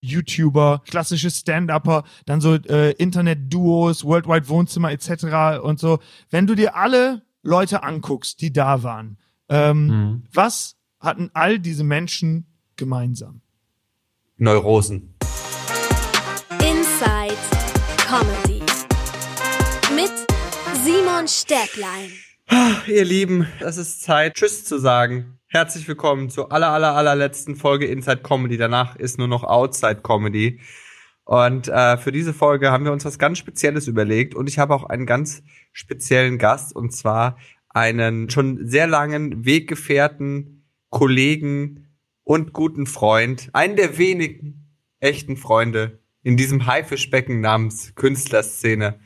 [0.00, 5.60] YouTuber, klassische Stand-Upper, dann so äh, Internet-Duos, Worldwide Wohnzimmer etc.
[5.62, 5.98] und so.
[6.30, 10.24] Wenn du dir alle Leute anguckst, die da waren, ähm, mhm.
[10.32, 13.40] was hatten all diese Menschen gemeinsam?
[14.36, 15.14] Neurosen.
[16.60, 17.36] Inside
[18.06, 18.62] Comedy
[19.94, 20.12] mit
[20.84, 22.12] Simon Stäblein.
[22.86, 25.37] Ihr Lieben, es ist Zeit, Tschüss zu sagen.
[25.50, 28.58] Herzlich willkommen zur aller, aller, allerletzten Folge Inside Comedy.
[28.58, 30.60] Danach ist nur noch Outside Comedy.
[31.24, 34.34] Und äh, für diese Folge haben wir uns was ganz Spezielles überlegt.
[34.34, 36.76] Und ich habe auch einen ganz speziellen Gast.
[36.76, 37.38] Und zwar
[37.70, 43.48] einen schon sehr langen Weggefährten, Kollegen und guten Freund.
[43.54, 49.00] Einen der wenigen echten Freunde in diesem Haifischbecken namens Künstlerszene.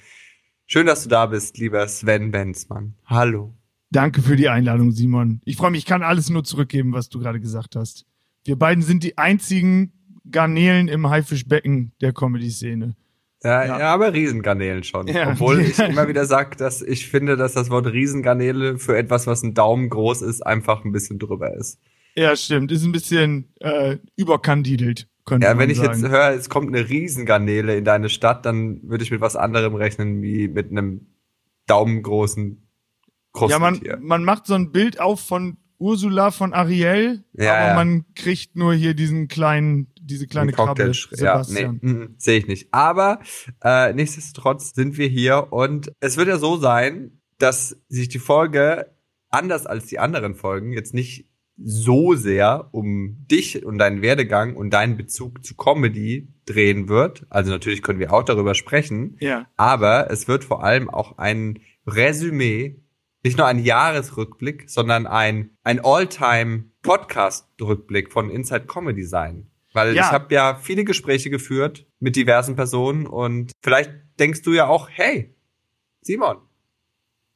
[0.66, 2.96] Schön, dass du da bist, lieber Sven Benzmann.
[3.06, 3.54] Hallo.
[3.92, 5.42] Danke für die Einladung, Simon.
[5.44, 8.06] Ich freue mich, ich kann alles nur zurückgeben, was du gerade gesagt hast.
[8.42, 9.92] Wir beiden sind die einzigen
[10.30, 12.96] Garnelen im Haifischbecken der Comedy-Szene.
[13.44, 15.08] Ja, ja, ja, aber Riesengarnelen schon.
[15.08, 15.32] Ja.
[15.32, 19.42] Obwohl ich immer wieder sage, dass ich finde, dass das Wort Riesengarnele für etwas, was
[19.42, 21.78] ein Daumen groß ist, einfach ein bisschen drüber ist.
[22.14, 22.72] Ja, stimmt.
[22.72, 25.06] Ist ein bisschen äh, überkandidelt.
[25.28, 26.00] Ja, wenn ich sagen.
[26.00, 29.74] jetzt höre, es kommt eine Riesengarnele in deine Stadt, dann würde ich mit was anderem
[29.74, 31.08] rechnen, wie mit einem
[31.66, 32.61] daumengroßen
[33.48, 37.74] ja, man, man macht so ein Bild auf von Ursula von Ariel, ja, aber ja.
[37.74, 40.92] man kriegt nur hier diesen kleinen, diese kleine Krabbe.
[40.94, 41.80] Sebastian.
[41.82, 42.68] Ja, nee, mm, sehe ich nicht.
[42.72, 43.20] Aber
[43.64, 48.94] äh, nichtsdestotrotz sind wir hier und es wird ja so sein, dass sich die Folge
[49.28, 54.70] anders als die anderen Folgen jetzt nicht so sehr um dich und deinen Werdegang und
[54.70, 57.26] deinen Bezug zu Comedy drehen wird.
[57.28, 59.16] Also natürlich können wir auch darüber sprechen.
[59.20, 59.46] Ja.
[59.56, 62.80] Aber es wird vor allem auch ein Resümee
[63.24, 69.48] nicht nur ein Jahresrückblick, sondern ein, ein All-Time-Podcast-Rückblick von Inside Comedy sein.
[69.72, 70.02] Weil ja.
[70.02, 74.90] ich habe ja viele Gespräche geführt mit diversen Personen und vielleicht denkst du ja auch,
[74.90, 75.34] hey,
[76.02, 76.36] Simon,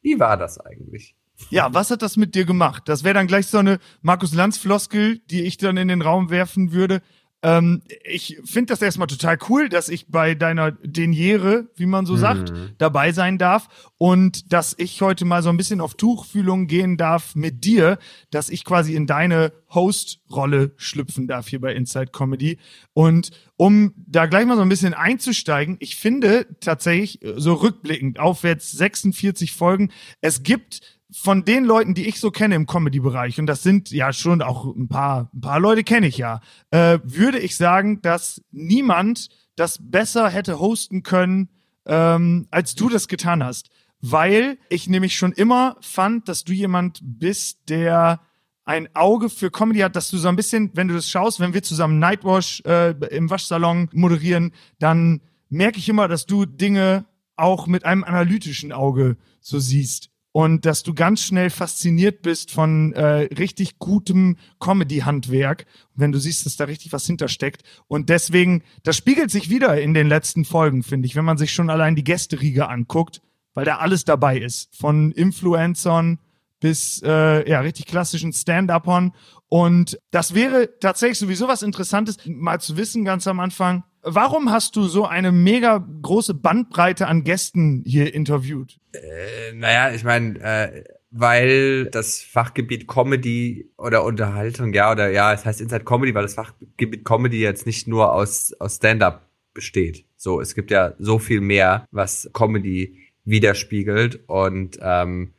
[0.02, 1.16] wie war das eigentlich?
[1.50, 2.84] Ja, was hat das mit dir gemacht?
[2.86, 6.72] Das wäre dann gleich so eine Markus Lanz-Floskel, die ich dann in den Raum werfen
[6.72, 7.02] würde.
[7.42, 12.14] Ähm, ich finde das erstmal total cool, dass ich bei deiner Deniere, wie man so
[12.14, 12.18] mhm.
[12.18, 16.96] sagt, dabei sein darf und dass ich heute mal so ein bisschen auf Tuchfühlung gehen
[16.96, 17.98] darf mit dir,
[18.30, 22.58] dass ich quasi in deine Host-Rolle schlüpfen darf hier bei Inside Comedy.
[22.94, 28.72] Und um da gleich mal so ein bisschen einzusteigen, ich finde tatsächlich so rückblickend aufwärts
[28.72, 33.62] 46 Folgen, es gibt von den Leuten, die ich so kenne im Comedy-Bereich, und das
[33.62, 36.40] sind ja schon auch ein paar, ein paar Leute kenne ich ja,
[36.70, 41.48] äh, würde ich sagen, dass niemand das besser hätte hosten können,
[41.86, 43.70] ähm, als du das getan hast.
[44.02, 48.20] Weil ich nämlich schon immer fand, dass du jemand bist, der
[48.64, 51.54] ein Auge für Comedy hat, dass du so ein bisschen, wenn du das schaust, wenn
[51.54, 57.06] wir zusammen Nightwash äh, im Waschsalon moderieren, dann merke ich immer, dass du Dinge
[57.36, 62.92] auch mit einem analytischen Auge so siehst und dass du ganz schnell fasziniert bist von
[62.92, 65.64] äh, richtig gutem Comedy-Handwerk,
[65.94, 67.62] wenn du siehst, dass da richtig was hintersteckt.
[67.88, 71.52] Und deswegen, das spiegelt sich wieder in den letzten Folgen, finde ich, wenn man sich
[71.52, 73.22] schon allein die Gästeriege anguckt,
[73.54, 74.76] weil da alles dabei ist.
[74.76, 76.18] Von Influencern
[76.60, 79.14] bis äh, ja richtig klassischen Stand-Upern.
[79.48, 84.76] Und das wäre tatsächlich sowieso was Interessantes, mal zu wissen, ganz am Anfang, Warum hast
[84.76, 88.78] du so eine mega große Bandbreite an Gästen hier interviewt?
[88.92, 95.44] Äh, naja, ich meine, äh, weil das Fachgebiet Comedy oder Unterhaltung, ja, oder ja, es
[95.44, 100.04] heißt Inside Comedy, weil das Fachgebiet Comedy jetzt nicht nur aus, aus Stand-up besteht.
[100.16, 105.32] So, es gibt ja so viel mehr, was Comedy widerspiegelt und ähm,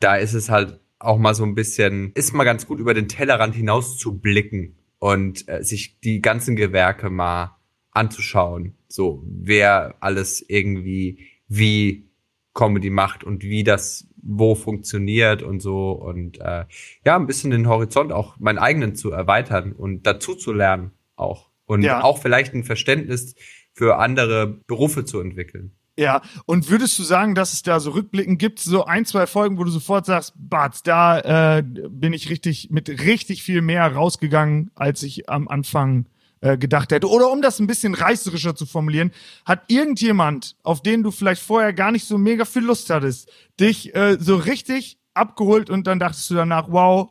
[0.00, 3.08] da ist es halt auch mal so ein bisschen, ist mal ganz gut über den
[3.08, 7.53] Tellerrand hinaus zu blicken und äh, sich die ganzen Gewerke mal
[7.94, 8.74] anzuschauen.
[8.88, 12.10] So, wer alles irgendwie wie
[12.52, 16.64] Comedy macht und wie das wo funktioniert und so und äh,
[17.04, 21.50] ja, ein bisschen den Horizont auch meinen eigenen zu erweitern und dazu zu lernen auch
[21.66, 22.02] und ja.
[22.02, 23.34] auch vielleicht ein Verständnis
[23.72, 25.72] für andere Berufe zu entwickeln.
[25.96, 29.58] Ja, und würdest du sagen, dass es da so Rückblicken gibt, so ein, zwei Folgen,
[29.58, 34.70] wo du sofort sagst, Bart, da äh, bin ich richtig mit richtig viel mehr rausgegangen,
[34.74, 36.06] als ich am Anfang
[36.44, 37.08] äh, gedacht hätte.
[37.08, 39.12] Oder um das ein bisschen reißerischer zu formulieren,
[39.46, 43.94] hat irgendjemand, auf den du vielleicht vorher gar nicht so mega viel Lust hattest, dich
[43.94, 47.10] äh, so richtig abgeholt und dann dachtest du danach, wow,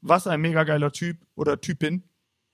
[0.00, 2.02] was ein mega geiler Typ oder Typin?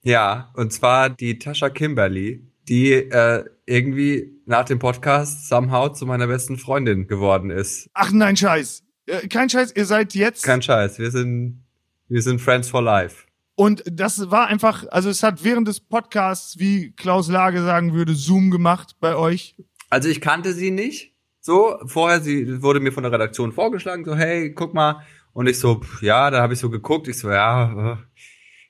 [0.02, 6.26] Ja, und zwar die Tascha Kimberly, die äh, irgendwie nach dem Podcast somehow zu meiner
[6.26, 7.88] besten Freundin geworden ist.
[7.94, 8.84] Ach nein, Scheiß.
[9.06, 10.44] Äh, kein Scheiß, ihr seid jetzt.
[10.44, 11.64] Kein Scheiß, wir sind,
[12.08, 13.27] wir sind Friends for Life.
[13.58, 18.14] Und das war einfach, also es hat während des Podcasts, wie Klaus Lage sagen würde,
[18.14, 19.56] Zoom gemacht bei euch.
[19.90, 21.12] Also ich kannte sie nicht.
[21.40, 25.02] So, vorher, sie wurde mir von der Redaktion vorgeschlagen, so, hey, guck mal.
[25.32, 27.96] Und ich so, ja, da habe ich so geguckt, ich so, ja, äh,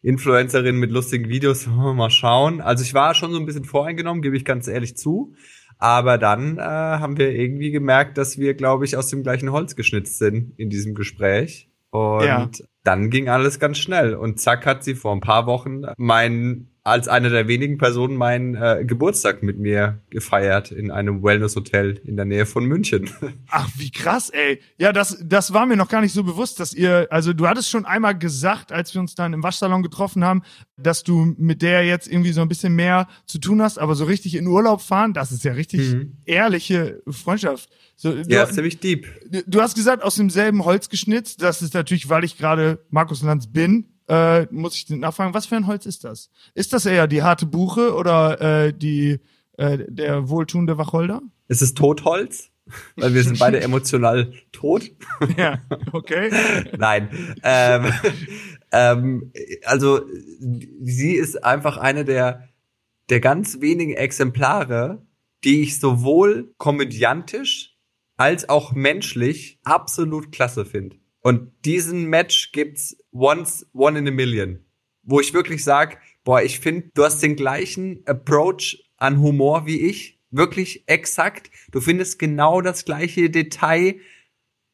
[0.00, 2.62] Influencerin mit lustigen Videos, mal schauen.
[2.62, 5.35] Also ich war schon so ein bisschen voreingenommen, gebe ich ganz ehrlich zu.
[5.76, 9.76] Aber dann äh, haben wir irgendwie gemerkt, dass wir, glaube ich, aus dem gleichen Holz
[9.76, 11.68] geschnitzt sind in diesem Gespräch.
[11.90, 12.50] Und Ja.
[12.85, 14.14] dann ging alles ganz schnell.
[14.14, 18.55] Und zack hat sie vor ein paar Wochen mein, als eine der wenigen Personen meinen
[18.55, 23.11] äh, Geburtstag mit mir gefeiert in einem Wellness-Hotel in der Nähe von München.
[23.50, 24.61] Ach, wie krass, ey.
[24.79, 27.69] Ja, das, das war mir noch gar nicht so bewusst, dass ihr, also du hattest
[27.70, 30.43] schon einmal gesagt, als wir uns dann im Waschsalon getroffen haben,
[30.79, 34.05] dass du mit der jetzt irgendwie so ein bisschen mehr zu tun hast, aber so
[34.06, 36.17] richtig in Urlaub fahren, das ist ja richtig Mhm.
[36.25, 37.69] ehrliche Freundschaft.
[38.00, 39.09] So, du, ja, ist ziemlich deep.
[39.49, 41.43] du hast gesagt, aus demselben Holz geschnitzt.
[41.43, 45.56] Das ist natürlich, weil ich gerade Markus Lanz bin, äh, muss ich nachfragen, was für
[45.56, 46.31] ein Holz ist das?
[46.55, 49.19] Ist das eher die harte Buche oder äh, die
[49.56, 51.21] äh, der wohltuende Wacholder?
[51.49, 52.50] Es ist Totholz,
[52.95, 54.93] weil wir sind beide emotional tot.
[55.37, 55.61] ja,
[55.91, 56.31] okay.
[56.79, 57.09] Nein.
[57.43, 57.93] Ähm,
[58.71, 59.33] ähm,
[59.65, 60.03] also
[60.81, 62.49] sie ist einfach eine der,
[63.11, 65.03] der ganz wenigen Exemplare,
[65.43, 67.77] die ich sowohl komödiantisch
[68.19, 70.97] als auch menschlich absolut klasse finde.
[71.23, 74.65] Und diesen Match gibt's once, one in a million.
[75.03, 79.81] Wo ich wirklich sag, boah, ich finde, du hast den gleichen Approach an Humor wie
[79.81, 80.20] ich.
[80.31, 81.50] Wirklich exakt.
[81.70, 84.00] Du findest genau das gleiche Detail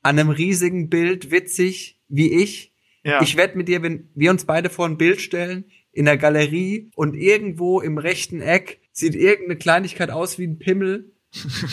[0.03, 2.75] an einem riesigen Bild witzig wie ich.
[3.05, 3.23] Ja.
[3.23, 6.91] Ich wette mit dir, wenn wir uns beide vor ein Bild stellen, in der Galerie
[6.97, 11.14] und irgendwo im rechten Eck sieht irgendeine Kleinigkeit aus wie ein Pimmel,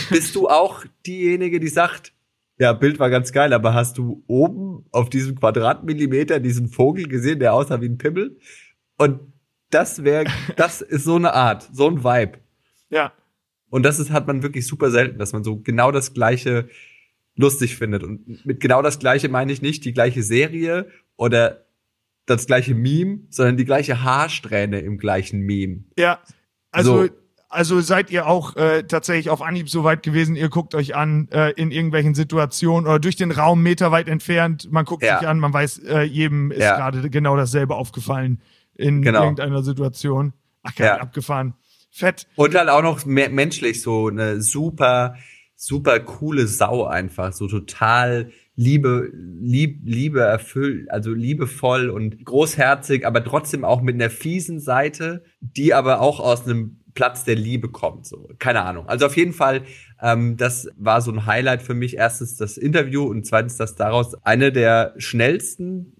[0.09, 2.13] bist du auch diejenige, die sagt,
[2.57, 7.39] ja, Bild war ganz geil, aber hast du oben auf diesem Quadratmillimeter diesen Vogel gesehen,
[7.39, 8.37] der aussah wie ein Pimmel?
[8.97, 9.19] Und
[9.71, 10.25] das wäre,
[10.57, 12.39] das ist so eine Art, so ein Vibe.
[12.89, 13.13] ja.
[13.69, 16.67] Und das ist, hat man wirklich super selten, dass man so genau das Gleiche
[17.37, 18.03] lustig findet.
[18.03, 21.65] Und mit genau das Gleiche meine ich nicht die gleiche Serie oder
[22.25, 25.85] das gleiche Meme, sondern die gleiche Haarsträhne im gleichen Meme.
[25.97, 26.19] Ja,
[26.71, 27.09] also, So.
[27.51, 31.27] Also seid ihr auch äh, tatsächlich auf Anhieb so weit gewesen, ihr guckt euch an
[31.31, 35.19] äh, in irgendwelchen Situationen oder durch den Raum meterweit entfernt, man guckt Ja.
[35.19, 36.75] sich an, man weiß, äh, jedem ist Ja.
[36.77, 38.41] gerade genau dasselbe aufgefallen
[38.75, 39.23] in Genau.
[39.23, 40.33] irgendeiner Situation.
[40.63, 40.97] Ach, Ja.
[40.97, 41.53] abgefahren.
[41.91, 42.27] Fett.
[42.35, 45.15] Und dann auch noch me menschlich so eine super,
[45.55, 47.33] super coole Sau einfach.
[47.33, 54.09] So total Liebe, lieb, Liebe erfüllt, also liebevoll und großherzig, aber trotzdem auch mit einer
[54.09, 58.05] fiesen Seite, die aber auch aus einem Platz der Liebe kommt.
[58.05, 58.87] So, keine Ahnung.
[58.87, 59.63] Also auf jeden Fall,
[60.01, 61.97] ähm, das war so ein Highlight für mich.
[61.97, 65.93] Erstens das Interview und zweitens, dass daraus eine der schnellsten,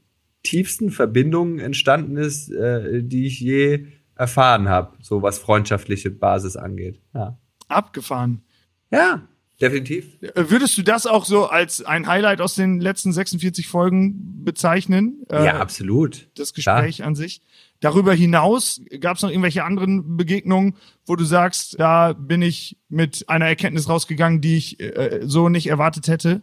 [0.43, 6.99] tiefsten Verbindungen entstanden ist, äh, die ich je erfahren habe, so was freundschaftliche Basis angeht.
[7.13, 8.43] Ja, Abgefahren.
[8.91, 9.27] ja
[9.61, 10.21] definitiv.
[10.21, 15.23] Äh, Würdest du das auch so als ein Highlight aus den letzten 46 Folgen bezeichnen?
[15.29, 16.29] Äh, ja, absolut.
[16.35, 17.41] das Gespräch an sich.
[17.79, 20.75] Darüber hinaus gab es noch irgendwelche anderen Begegnungen,
[21.05, 25.67] wo du sagst, da bin ich mit einer Erkenntnis rausgegangen, die ich äh, so nicht
[25.67, 26.41] erwartet hätte.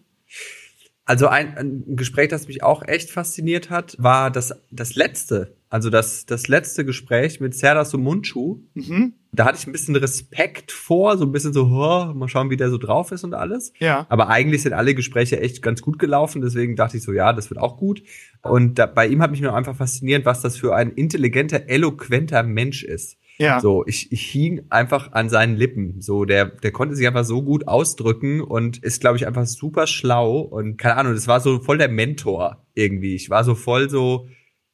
[1.05, 5.57] Also ein, ein Gespräch, das mich auch echt fasziniert hat, war das, das letzte.
[5.71, 8.61] Also das, das letzte Gespräch mit Serdar Sumunchu.
[8.75, 9.15] Mhm.
[9.33, 12.57] Da hatte ich ein bisschen Respekt vor, so ein bisschen so, oh, mal schauen, wie
[12.57, 13.73] der so drauf ist und alles.
[13.79, 14.07] Ja.
[14.09, 17.51] Aber eigentlich sind alle Gespräche echt ganz gut gelaufen, deswegen dachte ich so, ja, das
[17.51, 18.03] wird auch gut.
[18.43, 22.43] Und da, bei ihm hat mich nur einfach fasziniert, was das für ein intelligenter, eloquenter
[22.43, 23.19] Mensch ist.
[23.37, 23.61] Ja.
[23.61, 26.01] So, ich, ich hing einfach an seinen Lippen.
[26.01, 29.87] So, der, der konnte sich einfach so gut ausdrücken und ist, glaube ich, einfach super
[29.87, 30.41] schlau.
[30.41, 33.15] Und keine Ahnung, das war so voll der Mentor irgendwie.
[33.15, 34.27] Ich war so voll so,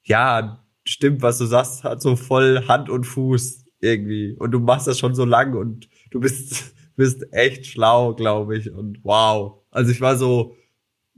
[0.02, 4.37] ja, stimmt, was du sagst, hat so voll Hand und Fuß irgendwie.
[4.38, 8.71] Und du machst das schon so lang und du bist, bist echt schlau, glaube ich.
[8.71, 9.62] Und wow.
[9.71, 10.57] Also ich war so,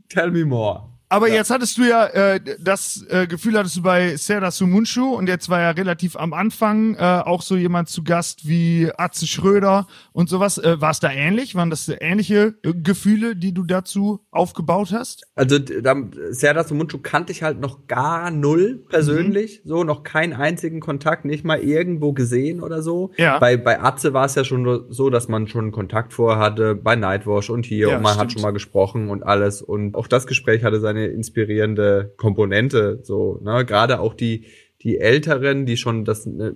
[0.08, 0.95] tell me more.
[1.08, 5.28] Aber jetzt hattest du ja äh, das äh, Gefühl hattest du bei Serdar Sumunchu und
[5.28, 9.86] jetzt war ja relativ am Anfang äh, auch so jemand zu Gast wie Atze Schröder
[10.12, 10.58] und sowas.
[10.58, 11.54] Äh, war es da ähnlich?
[11.54, 15.26] Waren das ähnliche äh, Gefühle, die du dazu aufgebaut hast?
[15.36, 15.94] Also da,
[16.30, 21.44] Serdar Sumuncu kannte ich halt noch gar null persönlich, so noch keinen einzigen Kontakt, nicht
[21.44, 23.12] mal irgendwo gesehen oder so.
[23.16, 23.38] Ja.
[23.38, 26.96] Bei bei Atze war es ja schon so, dass man schon Kontakt vorher hatte bei
[26.96, 28.32] Nightwash und hier Ja, und man hat stimmt.
[28.32, 33.64] schon mal gesprochen und alles und auch das Gespräch hatte seine inspirierende Komponente, so ne
[33.64, 34.46] gerade auch die
[34.82, 36.54] die Älteren, die schon das eine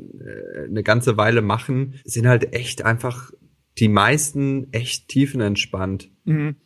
[0.69, 3.33] ne ganze Weile machen, sind halt echt einfach
[3.79, 6.11] die meisten echt tiefenentspannt.
[6.25, 6.57] Mhm.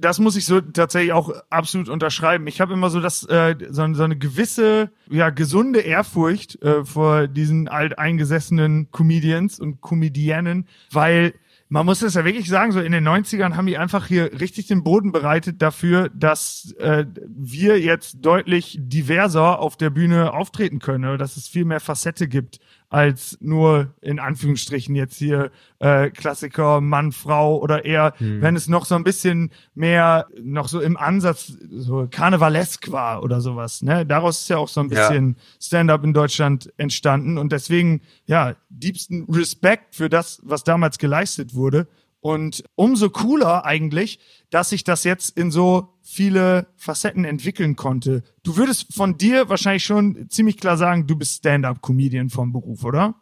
[0.00, 2.46] das muss ich so tatsächlich auch absolut unterschreiben.
[2.46, 7.28] Ich habe immer so das äh, so, so eine gewisse ja gesunde Ehrfurcht äh, vor
[7.28, 11.34] diesen alteingesessenen Comedians und Comedianen, weil
[11.72, 14.66] man muss es ja wirklich sagen, so in den 90ern haben die einfach hier richtig
[14.66, 21.16] den Boden bereitet dafür, dass äh, wir jetzt deutlich diverser auf der Bühne auftreten können,
[21.16, 22.60] dass es viel mehr Facette gibt
[22.92, 28.42] als nur in Anführungsstrichen jetzt hier äh, Klassiker Mann Frau oder eher hm.
[28.42, 33.40] wenn es noch so ein bisschen mehr noch so im Ansatz so karnevalesk war oder
[33.40, 35.44] sowas ne daraus ist ja auch so ein bisschen ja.
[35.60, 41.88] Stand-up in Deutschland entstanden und deswegen ja diebsten Respekt für das was damals geleistet wurde
[42.22, 48.22] und umso cooler eigentlich, dass sich das jetzt in so viele Facetten entwickeln konnte.
[48.44, 53.16] Du würdest von dir wahrscheinlich schon ziemlich klar sagen, du bist Stand-up-Comedian vom Beruf, oder?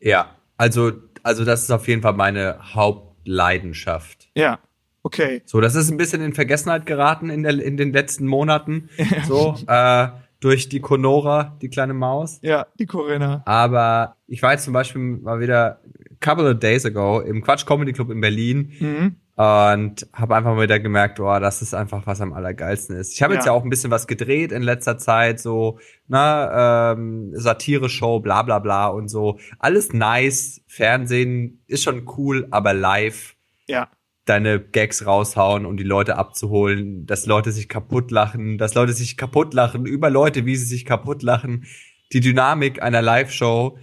[0.00, 4.30] Ja, also, also das ist auf jeden Fall meine Hauptleidenschaft.
[4.34, 4.58] Ja,
[5.02, 5.42] okay.
[5.44, 8.88] So, das ist ein bisschen in Vergessenheit geraten in, der, in den letzten Monaten.
[9.28, 10.08] so, äh,
[10.40, 12.38] durch die Conora, die kleine Maus.
[12.42, 13.42] Ja, die Corinna.
[13.46, 15.80] Aber ich war jetzt zum Beispiel mal wieder
[16.24, 19.16] couple of days ago im Quatsch Comedy Club in Berlin mhm.
[19.36, 23.12] und habe einfach mal wieder gemerkt, oh, das ist einfach was am allergeilsten ist.
[23.12, 23.38] Ich habe ja.
[23.38, 25.78] jetzt ja auch ein bisschen was gedreht in letzter Zeit, so
[26.08, 29.38] na ähm, Satire-Show, bla bla bla und so.
[29.58, 30.62] Alles nice.
[30.66, 33.36] Fernsehen ist schon cool, aber live.
[33.66, 33.90] Ja
[34.24, 39.18] deine Gags raushauen und die Leute abzuholen, dass Leute sich kaputt lachen, dass Leute sich
[39.18, 41.66] kaputt lachen, über Leute, wie sie sich kaputt lachen.
[42.12, 43.76] Die Dynamik einer Live-Show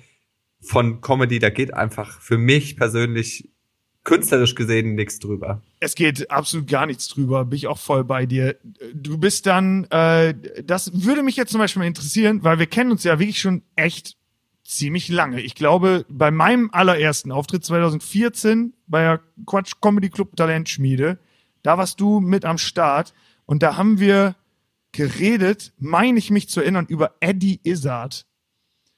[0.62, 3.50] von Comedy, da geht einfach für mich persönlich
[4.03, 5.62] künstlerisch gesehen nichts drüber.
[5.80, 8.58] Es geht absolut gar nichts drüber, bin ich auch voll bei dir.
[8.94, 12.91] Du bist dann, äh, das würde mich jetzt zum Beispiel mal interessieren, weil wir kennen
[12.91, 14.18] uns ja wirklich schon echt
[14.63, 15.41] ziemlich lange.
[15.41, 21.20] Ich glaube, bei meinem allerersten Auftritt 2014 bei der Quatsch Comedy Club Talentschmiede,
[21.62, 23.13] da warst du mit am Start
[23.46, 24.36] und da haben wir
[24.94, 28.25] geredet, meine ich mich zu erinnern, über Eddie Izzard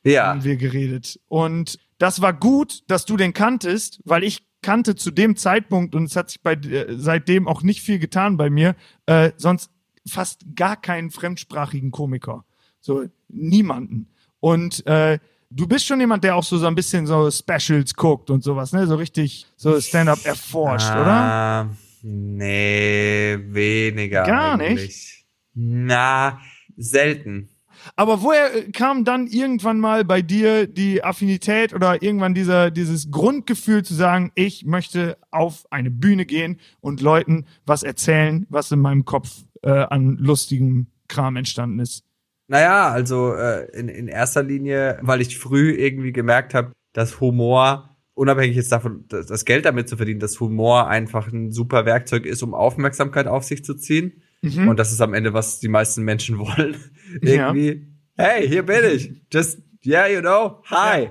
[0.04, 0.28] ja.
[0.28, 1.20] haben wir geredet.
[1.28, 6.06] Und das war gut, dass du den kanntest, weil ich kannte zu dem Zeitpunkt und
[6.06, 9.70] es hat sich bei äh, seitdem auch nicht viel getan bei mir, äh, sonst
[10.08, 12.46] fast gar keinen fremdsprachigen Komiker.
[12.80, 14.10] So niemanden.
[14.40, 15.20] Und äh,
[15.50, 18.74] du bist schon jemand, der auch so, so ein bisschen so Specials guckt und sowas,
[18.74, 18.88] ne?
[18.88, 21.76] So richtig so Stand-up erforscht, ah, oder?
[22.02, 24.24] Nee, weniger.
[24.24, 24.82] Gar eigentlich.
[24.82, 25.26] nicht.
[25.54, 26.42] Na,
[26.76, 27.50] selten.
[27.96, 33.12] Aber woher äh, kam dann irgendwann mal bei dir die Affinität oder irgendwann dieser, dieses
[33.12, 38.80] Grundgefühl zu sagen, ich möchte auf eine Bühne gehen und Leuten was erzählen, was in
[38.80, 39.30] meinem Kopf
[39.62, 42.04] äh, an lustigem Kram entstanden ist?
[42.48, 47.90] Naja, also äh, in, in erster Linie, weil ich früh irgendwie gemerkt habe, dass Humor
[48.16, 52.44] unabhängig jetzt davon, das Geld damit zu verdienen, dass Humor einfach ein super Werkzeug ist,
[52.44, 54.23] um Aufmerksamkeit auf sich zu ziehen.
[54.44, 54.68] Mhm.
[54.68, 56.76] Und das ist am Ende, was die meisten Menschen wollen.
[57.22, 58.26] Irgendwie, ja.
[58.26, 59.12] hey, hier bin ich.
[59.32, 61.10] Just, yeah, you know, hi.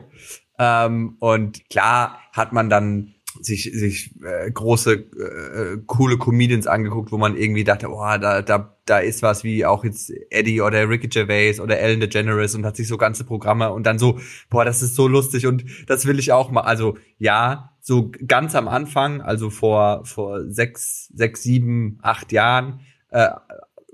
[0.59, 0.87] Ja.
[0.87, 7.19] Ähm, und klar hat man dann sich sich äh, große äh, coole Comedians angeguckt, wo
[7.19, 11.09] man irgendwie dachte, oh, da da da ist was wie auch jetzt Eddie oder Ricky
[11.09, 14.21] Gervais oder Ellen DeGeneres und hat sich so ganze Programme und dann so,
[14.51, 16.63] boah, das ist so lustig und das will ich auch mal.
[16.63, 22.81] Also ja, so ganz am Anfang, also vor vor sechs sechs sieben acht Jahren
[23.13, 23.31] äh,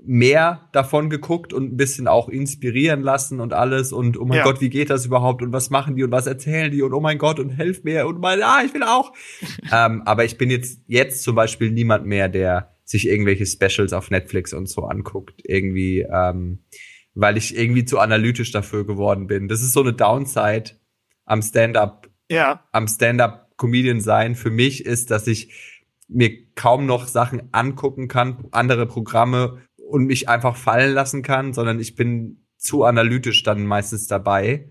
[0.01, 4.43] mehr davon geguckt und ein bisschen auch inspirieren lassen und alles und oh mein ja.
[4.43, 7.01] Gott, wie geht das überhaupt und was machen die und was erzählen die und oh
[7.01, 9.13] mein Gott und helf mir und mein, ah, ich will auch.
[9.73, 14.09] ähm, aber ich bin jetzt, jetzt zum Beispiel niemand mehr, der sich irgendwelche Specials auf
[14.09, 16.59] Netflix und so anguckt, irgendwie, ähm,
[17.13, 19.47] weil ich irgendwie zu analytisch dafür geworden bin.
[19.47, 20.71] Das ist so eine Downside
[21.25, 22.63] am Stand-up, ja.
[22.71, 25.78] am Stand-up Comedian sein für mich ist, dass ich
[26.09, 31.79] mir kaum noch Sachen angucken kann, andere Programme und mich einfach fallen lassen kann, sondern
[31.79, 34.69] ich bin zu analytisch dann meistens dabei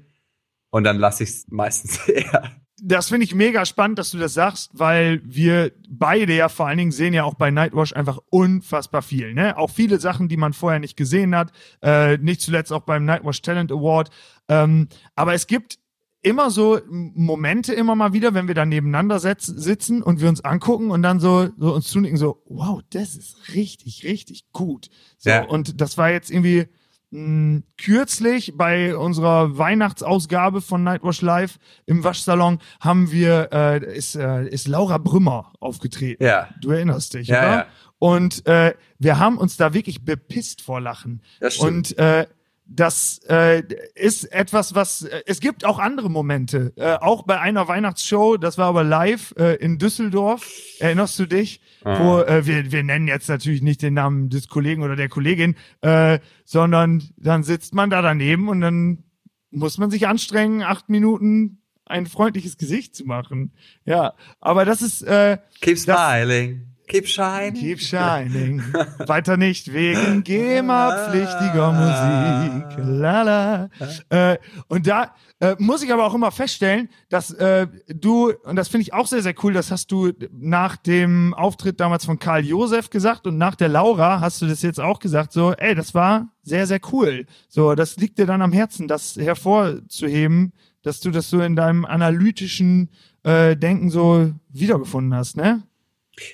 [0.71, 2.53] und dann lasse ich es meistens eher.
[2.81, 6.79] Das finde ich mega spannend, dass du das sagst, weil wir beide ja vor allen
[6.79, 9.35] Dingen sehen ja auch bei Nightwash einfach unfassbar viel.
[9.35, 9.57] Ne?
[9.57, 11.51] Auch viele Sachen, die man vorher nicht gesehen hat.
[11.83, 14.11] Äh, nicht zuletzt auch beim Nightwash Talent Award.
[14.49, 15.81] Ähm, aber es gibt
[16.23, 20.91] immer so Momente immer mal wieder, wenn wir da nebeneinander sitzen und wir uns angucken
[20.91, 24.89] und dann so, so uns zunicken, so, wow, das ist richtig, richtig gut.
[25.19, 25.45] So, ja.
[25.45, 26.67] Und das war jetzt irgendwie
[27.11, 34.17] mh, hm, kürzlich bei unserer Weihnachtsausgabe von Nightwash Live im Waschsalon haben wir, äh, ist,
[34.17, 36.25] äh, ist Laura Brümmer aufgetreten.
[36.25, 36.49] Ja.
[36.61, 37.57] Du erinnerst dich, ja, oder?
[37.57, 37.67] Ja.
[38.01, 41.23] Und äh, wir haben uns da wirklich bepisst vor Lachen.
[41.41, 41.93] Das stimmt.
[41.93, 42.27] Und äh,
[42.71, 43.63] das äh,
[43.95, 46.73] ist etwas, was äh, es gibt auch andere Momente.
[46.77, 50.47] Äh, auch bei einer Weihnachtsshow, das war aber live äh, in Düsseldorf.
[50.79, 51.61] Erinnerst du dich?
[51.85, 51.99] Ah.
[51.99, 55.57] Wo äh, wir wir nennen jetzt natürlich nicht den Namen des Kollegen oder der Kollegin,
[55.81, 59.05] äh, sondern dann sitzt man da daneben und dann
[59.51, 63.53] muss man sich anstrengen, acht Minuten ein freundliches Gesicht zu machen.
[63.87, 66.67] Ja, aber das ist äh, Keep das- smiling.
[66.89, 67.55] Keep shining.
[67.55, 68.63] Keep Shining.
[69.07, 72.79] Weiter nicht wegen GEMA-pflichtiger Musik.
[72.79, 73.69] Lala.
[74.09, 78.69] Äh, und da äh, muss ich aber auch immer feststellen, dass äh, du, und das
[78.69, 82.45] finde ich auch sehr, sehr cool, das hast du nach dem Auftritt damals von Karl
[82.45, 85.95] Josef gesagt und nach der Laura hast du das jetzt auch gesagt, so, ey, das
[85.95, 87.27] war sehr, sehr cool.
[87.49, 91.85] So, das liegt dir dann am Herzen, das hervorzuheben, dass du das so in deinem
[91.85, 92.89] analytischen
[93.25, 95.63] äh, Denken so wiedergefunden hast, ne?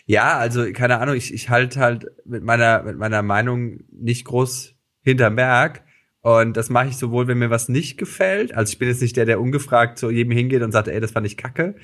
[0.07, 4.75] Ja, also keine Ahnung, ich, ich halte halt mit meiner, mit meiner Meinung nicht groß
[5.03, 5.83] hinterm Berg.
[6.21, 8.55] Und das mache ich sowohl, wenn mir was nicht gefällt.
[8.55, 11.11] Also ich bin jetzt nicht der, der ungefragt zu jedem hingeht und sagt, ey, das
[11.11, 11.75] fand ich kacke.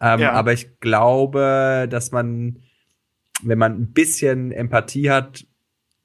[0.00, 0.32] Ähm, Ja.
[0.32, 2.60] Aber ich glaube, dass man,
[3.42, 5.46] wenn man ein bisschen Empathie hat,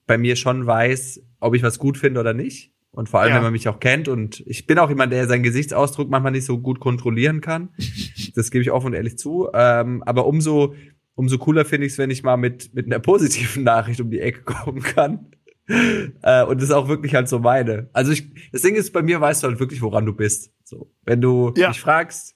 [0.08, 2.74] bei mir schon weiß, ob ich was gut finde oder nicht.
[2.92, 3.36] Und vor allem, Ja.
[3.38, 4.08] wenn man mich auch kennt.
[4.10, 7.70] Und ich bin auch jemand, der seinen Gesichtsausdruck manchmal nicht so gut kontrollieren kann.
[8.36, 9.48] Das gebe ich offen und ehrlich zu.
[9.54, 10.76] Ähm, aber umso,
[11.16, 14.20] umso cooler finde ich es, wenn ich mal mit, mit einer positiven Nachricht um die
[14.22, 15.32] Ecke kommen kann.
[15.68, 17.90] äh, und das ist auch wirklich halt so meine.
[17.94, 20.52] Also ich, das Ding ist, bei mir weißt du halt wirklich, woran du bist.
[20.64, 21.70] So, wenn du Ja.
[21.70, 22.36] mich fragst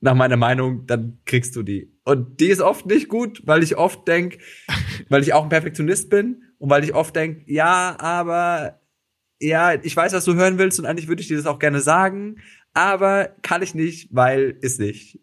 [0.00, 1.92] nach meiner Meinung, dann kriegst du die.
[2.04, 4.38] Und die ist oft nicht gut, weil ich oft denk,
[5.08, 8.80] weil ich auch ein Perfektionist bin und weil ich oft denk, ja, aber
[9.38, 11.80] ja, ich weiß, was du hören willst und eigentlich würde ich dir das auch gerne
[11.80, 12.36] sagen,
[12.74, 15.20] aber kann ich nicht, weil ist nicht.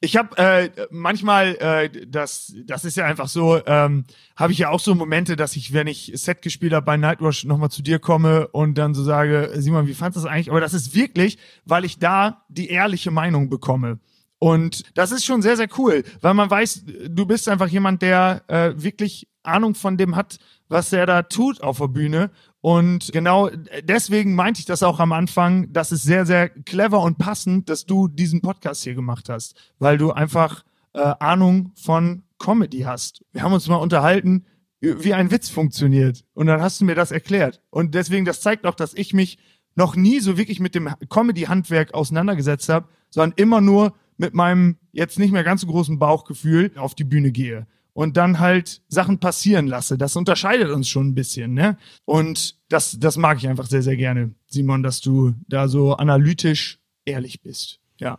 [0.00, 4.04] Ich habe äh, manchmal, äh, das, das ist ja einfach so, ähm,
[4.36, 7.44] habe ich ja auch so Momente, dass ich, wenn ich Set gespielt habe bei Nightwatch,
[7.44, 10.50] nochmal zu dir komme und dann so sage, Simon, wie fandest du das eigentlich?
[10.50, 13.98] Aber das ist wirklich, weil ich da die ehrliche Meinung bekomme.
[14.38, 18.44] Und das ist schon sehr, sehr cool, weil man weiß, du bist einfach jemand, der
[18.46, 20.38] äh, wirklich Ahnung von dem hat,
[20.68, 22.30] was er da tut auf der Bühne.
[22.60, 23.50] Und genau
[23.82, 27.86] deswegen meinte ich das auch am Anfang, das ist sehr, sehr clever und passend, dass
[27.86, 33.24] du diesen Podcast hier gemacht hast, weil du einfach äh, Ahnung von Comedy hast.
[33.32, 34.44] Wir haben uns mal unterhalten,
[34.80, 36.24] wie ein Witz funktioniert.
[36.34, 37.60] Und dann hast du mir das erklärt.
[37.70, 39.38] Und deswegen, das zeigt auch, dass ich mich
[39.74, 45.18] noch nie so wirklich mit dem Comedy-Handwerk auseinandergesetzt habe, sondern immer nur mit meinem jetzt
[45.18, 49.66] nicht mehr ganz so großen Bauchgefühl auf die Bühne gehe und dann halt Sachen passieren
[49.66, 49.98] lasse.
[49.98, 51.76] Das unterscheidet uns schon ein bisschen, ne?
[52.04, 56.78] Und das, das mag ich einfach sehr, sehr gerne, Simon, dass du da so analytisch
[57.04, 57.80] ehrlich bist.
[57.98, 58.18] Ja.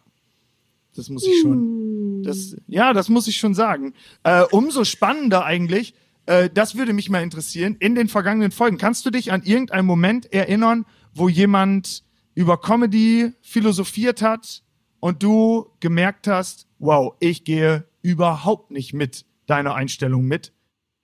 [0.95, 2.23] Das muss ich schon.
[2.23, 3.93] Das, ja, das muss ich schon sagen.
[4.23, 5.93] Äh, umso spannender eigentlich,
[6.25, 8.77] äh, das würde mich mal interessieren, in den vergangenen Folgen.
[8.77, 12.03] Kannst du dich an irgendeinen Moment erinnern, wo jemand
[12.35, 14.63] über Comedy philosophiert hat
[14.99, 20.53] und du gemerkt hast, wow, ich gehe überhaupt nicht mit deiner Einstellung mit?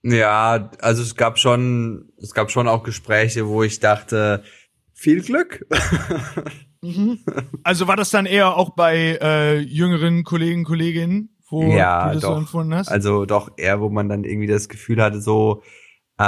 [0.03, 4.43] Ja, also es gab schon, es gab schon auch Gespräche, wo ich dachte,
[4.93, 5.65] viel Glück.
[7.63, 12.21] Also war das dann eher auch bei äh, jüngeren Kollegen, Kolleginnen, wo Ja, du das
[12.21, 12.37] so doch.
[12.37, 12.89] empfunden hast?
[12.89, 15.63] Also doch eher, wo man dann irgendwie das Gefühl hatte, so,
[16.19, 16.23] äh,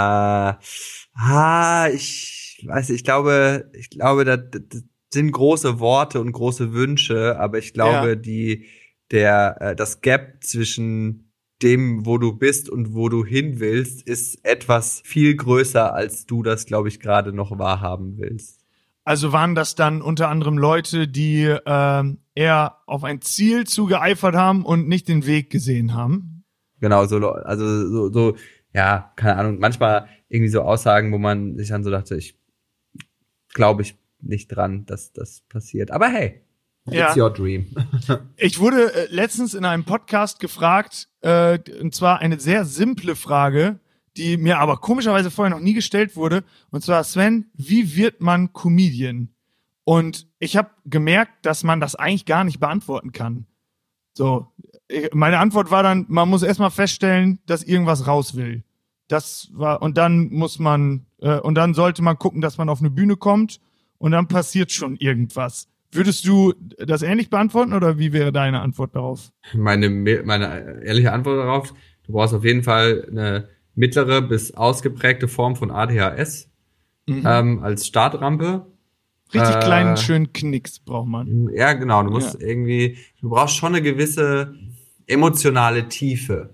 [1.14, 7.38] ah, ich weiß, ich glaube, ich glaube, das, das sind große Worte und große Wünsche,
[7.40, 8.16] aber ich glaube, Ja.
[8.16, 8.66] die,
[9.12, 11.27] der, äh, das Gap zwischen
[11.62, 16.44] dem, wo du bist und wo du hin willst, ist etwas viel größer, als du
[16.44, 18.64] das, glaube ich, gerade noch wahrhaben willst.
[19.04, 24.66] Also waren das dann unter anderem Leute, die ähm, eher auf ein Ziel zugeeifert haben
[24.66, 26.44] und nicht den Weg gesehen haben?
[26.80, 28.38] Genau, so, also so, so,
[28.74, 32.38] ja, keine Ahnung, manchmal irgendwie so Aussagen, wo man sich dann so dachte, ich
[33.54, 35.92] glaube ich nicht dran, dass das passiert.
[35.92, 36.42] Aber hey,
[36.90, 37.08] Ja.
[37.10, 37.68] it's your dream.
[38.38, 43.80] Ich wurde äh, letztens in einem Podcast gefragt, äh, und zwar eine sehr simple Frage,
[44.16, 46.44] die mir aber komischerweise vorher noch nie gestellt wurde.
[46.72, 49.30] Und zwar, Sven, wie wird man Comedian?
[49.84, 53.46] Und ich habe gemerkt, dass man das eigentlich gar nicht beantworten kann.
[54.14, 54.48] So,
[54.88, 58.64] ich- meine Antwort war dann, man muss erstmal feststellen, dass irgendwas raus will.
[59.08, 62.80] Das war, und dann muss man, äh, und dann sollte man gucken, dass man auf
[62.80, 63.60] eine Bühne kommt
[64.00, 65.68] und dann passiert schon irgendwas.
[65.98, 69.32] Würdest du das ähnlich beantworten oder wie wäre deine Antwort darauf?
[69.54, 71.74] Meine, meine ehrliche Antwort darauf,
[72.06, 76.50] du brauchst auf jeden Fall eine mittlere bis ausgeprägte Form von ADHS
[77.08, 78.66] ähm, als Startrampe.
[79.34, 81.50] Richtig Äh, kleinen, schönen Knicks braucht man.
[81.54, 82.04] Ja, genau.
[82.04, 84.54] Du musst irgendwie, du brauchst schon eine gewisse
[85.08, 86.54] emotionale Tiefe,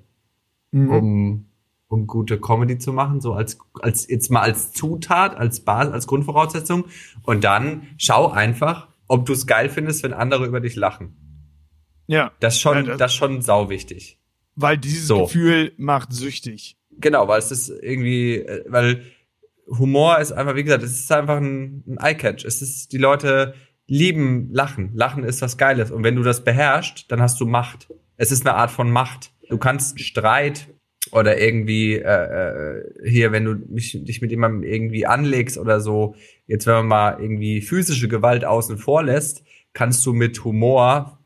[0.71, 0.89] Mhm.
[0.89, 1.45] um,
[1.87, 6.07] um gute Comedy zu machen, so als, als jetzt mal als Zutat, als Basis, als
[6.07, 6.85] Grundvoraussetzung.
[7.23, 11.15] Und dann schau einfach, ob du es geil findest, wenn andere über dich lachen.
[12.07, 12.31] Ja.
[12.39, 14.19] Das ist schon, Ja, das, das- ist schon sau wichtig.
[14.55, 15.23] Weil dieses So.
[15.23, 16.77] Gefühl macht süchtig.
[16.99, 19.01] Genau, weil es ist irgendwie, äh, weil
[19.67, 22.45] Humor ist einfach, wie gesagt, es ist einfach ein, ein Eye-Catch.
[22.45, 23.55] Es ist, die Leute
[23.87, 24.91] lieben Lachen.
[24.93, 25.89] Lachen ist was Geiles.
[25.91, 27.91] Und wenn du das beherrschst, dann hast du Macht.
[28.17, 29.31] Es ist eine Art von Macht.
[29.49, 30.67] Du kannst Streit
[31.11, 32.01] oder irgendwie äh,
[32.79, 36.15] äh, hier, wenn du mich, dich mit jemandem irgendwie anlegst oder so,
[36.47, 41.19] jetzt wenn man mal irgendwie physische Gewalt außen vor lässt, kannst du mit Humor,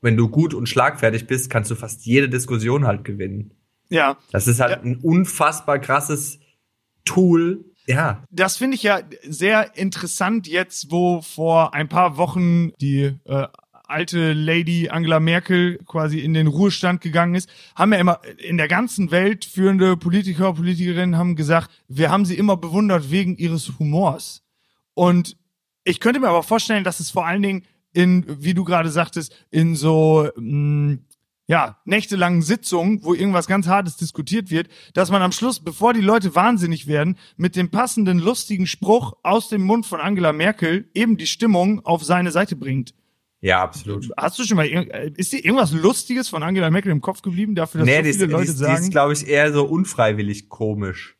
[0.00, 3.52] wenn du gut und schlagfertig bist, kannst du fast jede Diskussion halt gewinnen.
[3.88, 4.16] Ja.
[4.32, 4.82] Das ist halt Ja.
[4.82, 6.38] ein unfassbar krasses
[7.04, 7.64] Tool.
[7.86, 8.22] Ja.
[8.30, 13.46] Das finde ich ja sehr interessant jetzt, wo vor ein paar Wochen die äh,
[13.90, 18.68] alte Lady Angela Merkel quasi in den Ruhestand gegangen ist, haben ja immer in der
[18.68, 24.44] ganzen Welt führende Politiker, Politikerinnen haben gesagt, wir haben sie immer bewundert wegen ihres Humors.
[24.94, 25.36] Und
[25.84, 29.34] ich könnte mir aber vorstellen, dass es vor allen Dingen in, wie du gerade sagtest,
[29.50, 30.98] in so mh,
[31.46, 36.00] ja, nächtelangen Sitzungen, wo irgendwas ganz Hartes diskutiert wird, dass man am Schluss, bevor die
[36.00, 41.16] Leute wahnsinnig werden, mit dem passenden, lustigen Spruch aus dem Mund von Angela Merkel eben
[41.16, 42.94] die Stimmung auf seine Seite bringt.
[43.40, 44.10] Ja, absolut.
[44.16, 47.54] Hast du schon mal, äh, ist dir irgendwas Lustiges von Angela Merkel im Kopf geblieben,
[47.56, 48.84] dafür, dass Nee, so die ist, viele die Leute ist, die sagen?
[48.84, 51.16] ist glaube ich, eher so unfreiwillig komisch.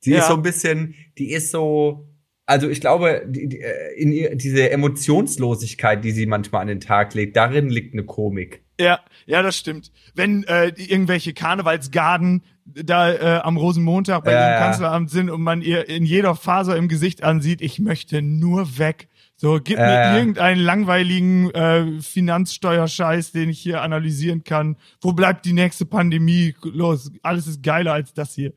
[0.00, 0.18] Sie Ja.
[0.20, 2.06] ist so ein bisschen, die ist so,
[2.46, 6.80] also ich glaube, die, die, äh, in ihr, diese Emotionslosigkeit, die sie manchmal an den
[6.80, 8.62] Tag legt, darin liegt eine Komik.
[8.78, 9.90] Ja, ja, das stimmt.
[10.14, 14.58] Wenn äh, irgendwelche Karnevalsgarden da äh, am Rosenmontag bei ihrem ja.
[14.58, 19.08] Kanzleramt sind und man ihr in jeder Faser im Gesicht ansieht, ich möchte nur weg.
[19.38, 24.76] So, gib mir irgendeinen langweiligen äh, Finanzsteuerscheiß, den ich hier analysieren kann.
[25.00, 26.54] Wo bleibt die nächste Pandemie?
[26.62, 28.54] Los, alles ist geiler als das hier.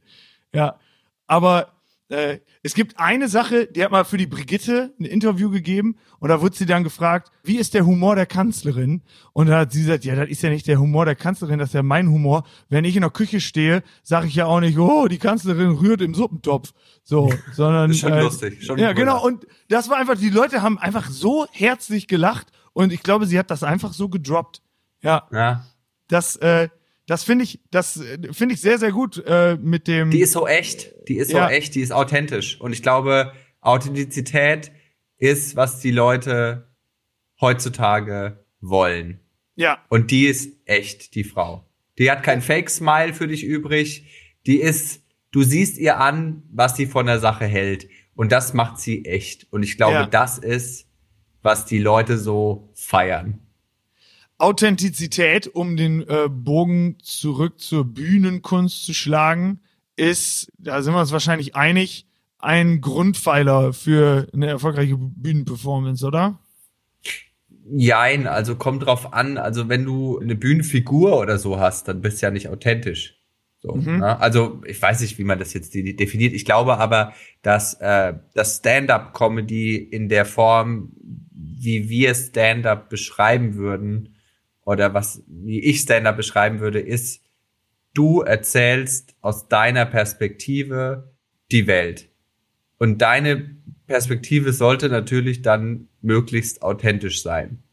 [0.54, 0.80] Ja,
[1.28, 1.79] aber
[2.10, 6.30] äh, es gibt eine Sache, die hat mal für die Brigitte ein Interview gegeben und
[6.30, 9.04] da wurde sie dann gefragt, wie ist der Humor der Kanzlerin?
[9.32, 11.70] Und da hat sie gesagt, ja, das ist ja nicht der Humor der Kanzlerin, das
[11.70, 12.44] ist ja mein Humor.
[12.68, 16.02] Wenn ich in der Küche stehe, sage ich ja auch nicht, oh, die Kanzlerin rührt
[16.02, 16.74] im Suppentopf.
[17.04, 17.92] So, sondern.
[17.92, 19.24] Ist schon äh, lustig, schon ja, genau.
[19.24, 23.38] Und das war einfach, die Leute haben einfach so herzlich gelacht und ich glaube, sie
[23.38, 24.62] hat das einfach so gedroppt.
[25.02, 25.66] Ja, Ja.
[26.08, 26.70] das, äh,
[27.10, 30.12] das finde ich, das äh, finde ich sehr, sehr gut äh, mit dem.
[30.12, 31.50] Die ist so echt, die ist so Ja.
[31.50, 32.60] echt, die ist authentisch.
[32.62, 34.72] Und ich glaube, Authentizität
[35.18, 36.68] ist, was die Leute
[37.42, 39.20] heutzutage wollen.
[39.56, 41.66] ja, Und die ist echt, die Frau.
[41.98, 44.06] Die hat kein Fake-Smile für dich übrig.
[44.46, 47.90] Die ist, du siehst ihr an, was sie von der Sache hält.
[48.16, 49.48] Und das macht sie echt.
[49.52, 50.06] Und ich glaube, Ja.
[50.06, 50.88] das ist,
[51.42, 53.40] was die Leute so feiern.
[54.40, 59.60] Authentizität, um den äh, Bogen zurück zur Bühnenkunst zu schlagen,
[59.96, 62.08] ist, da sind wir uns wahrscheinlich einig,
[62.40, 66.40] ein Grundpfeiler für eine erfolgreiche Bühnenperformance, oder?
[67.72, 69.38] Jein, also kommt drauf an.
[69.38, 73.16] Also wenn du eine Bühnenfigur oder so hast, dann bist du ja nicht authentisch.
[73.62, 74.18] So, ne?
[74.22, 76.34] Also ich weiß nicht, wie man das jetzt de- definiert.
[76.34, 80.94] Ich glaube aber, dass äh, das Stand-up-Comedy in der Form,
[81.34, 84.16] wie wir Stand-up beschreiben würden,
[84.70, 87.24] oder was, wie ich Stand-up beschreiben würde, ist,
[87.96, 91.12] du erzählst aus deiner Perspektive
[91.52, 92.08] die Welt.
[92.78, 93.56] Und deine
[93.88, 97.64] Perspektive sollte natürlich dann möglichst authentisch sein.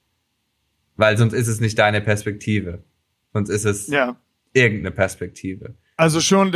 [0.97, 2.83] Weil sonst ist es nicht deine Perspektive.
[3.35, 4.19] Sonst ist es Ja.
[4.55, 5.75] irgendeine Perspektive.
[5.99, 6.51] Also schon,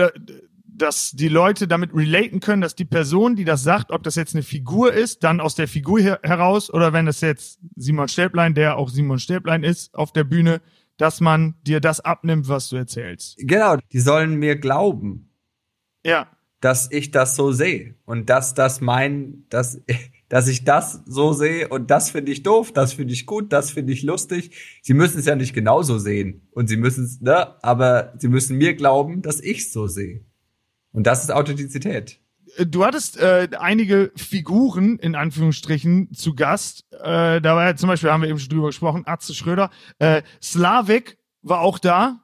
[0.81, 4.35] dass die Leute damit relaten können, dass die Person, die das sagt, ob das jetzt
[4.35, 8.55] eine Figur ist, dann aus der Figur her heraus oder wenn das jetzt Simon Stäblein,
[8.55, 10.61] der auch Simon Stäblein ist, auf der Bühne,
[10.97, 13.37] dass man dir das abnimmt, was du erzählst.
[13.39, 15.31] Genau, die sollen mir glauben,
[16.05, 16.29] Ja.
[16.61, 19.81] dass ich das so sehe und dass das mein, dass,
[20.29, 23.71] dass ich das so sehe und das finde ich doof, das finde ich gut, das
[23.71, 24.81] finde ich lustig.
[24.83, 28.57] Sie müssen es ja nicht genauso sehen und sie müssen es, ne, aber sie müssen
[28.59, 30.25] mir glauben, dass ich es so sehe.
[30.93, 32.21] Und das ist Authentizität.
[32.59, 36.85] Du hattest äh, einige Figuren in Anführungsstrichen zu Gast.
[36.93, 39.71] Äh, da war ja zum Beispiel, haben wir eben schon drüber gesprochen, Atze Schröder.
[39.99, 42.21] Äh, Slavik war auch da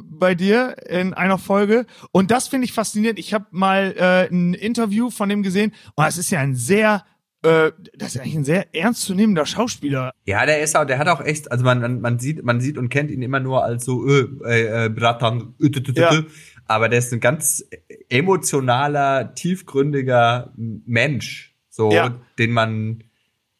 [0.00, 1.86] bei dir in einer Folge.
[2.12, 3.18] Und das finde ich faszinierend.
[3.18, 5.72] Ich habe mal äh, ein Interview von dem gesehen.
[5.94, 7.04] Und es ist ja ein sehr,
[7.42, 10.12] äh, das ist eigentlich ein sehr ernstzunehmender Schauspieler.
[10.26, 12.78] Ja, der ist auch, der hat auch echt, also man, man, man sieht, man sieht
[12.78, 16.22] und kennt ihn immer nur als so, äh, äh, äh, Bratan, äh, tü, tü, Ja.
[16.66, 17.64] Aber der ist ein ganz
[18.08, 22.14] emotionaler, tiefgründiger Mensch, so, Ja.
[22.38, 23.04] den man,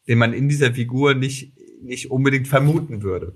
[0.07, 3.33] den man in dieser Figur nicht, nicht unbedingt vermuten würde.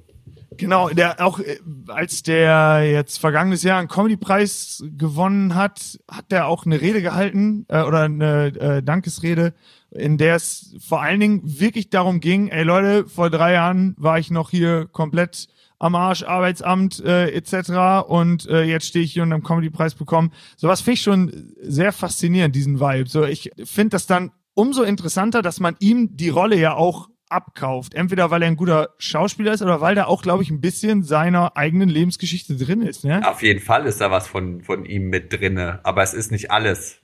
[0.58, 6.48] Genau, der auch äh, als der jetzt vergangenes Jahr einen Comedy-Preis gewonnen hat, hat der
[6.48, 9.54] auch eine Rede gehalten äh, oder eine äh, Dankesrede,
[9.92, 14.20] in der es vor allen Dingen wirklich darum ging, ey Leute, vor drei Jahren war
[14.20, 15.48] ich noch hier komplett
[15.82, 18.08] am Arsch, Arbeitsamt äh, etc.
[18.08, 20.32] Und äh, jetzt stehe ich hier und habe Comedy-Preis bekommen.
[20.56, 23.10] Sowas finde ich schon sehr faszinierend, diesen Vibe.
[23.10, 27.96] So, ich finde das dann umso interessanter, dass man ihm die Rolle ja auch abkauft.
[27.96, 31.02] Entweder weil er ein guter Schauspieler ist oder weil da auch, glaube ich, ein bisschen
[31.02, 33.04] seiner eigenen Lebensgeschichte drin ist.
[33.04, 33.28] Ne?
[33.28, 36.52] Auf jeden Fall ist da was von, von ihm mit drinne, aber es ist nicht
[36.52, 37.00] alles.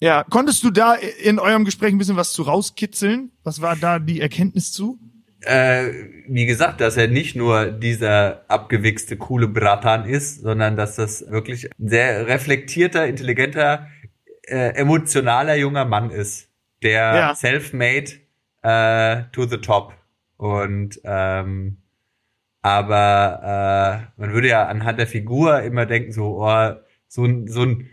[0.00, 3.32] Ja, konntest du da in eurem Gespräch ein bisschen was zu rauskitzeln?
[3.44, 4.98] Was war da die Erkenntnis zu?
[5.42, 5.90] Äh,
[6.26, 11.66] wie gesagt, dass er nicht nur dieser abgewichste, coole Bratan ist, sondern dass das wirklich
[11.78, 13.86] ein sehr reflektierter, intelligenter,
[14.48, 16.48] äh, emotionaler junger Mann ist,
[16.82, 17.34] der Ja.
[17.34, 18.12] self-made
[18.62, 19.94] äh, to the top.
[20.36, 21.78] Und ähm,
[22.62, 26.72] aber äh, man würde ja anhand der Figur immer denken, so, oh,
[27.06, 27.88] so ein, so ein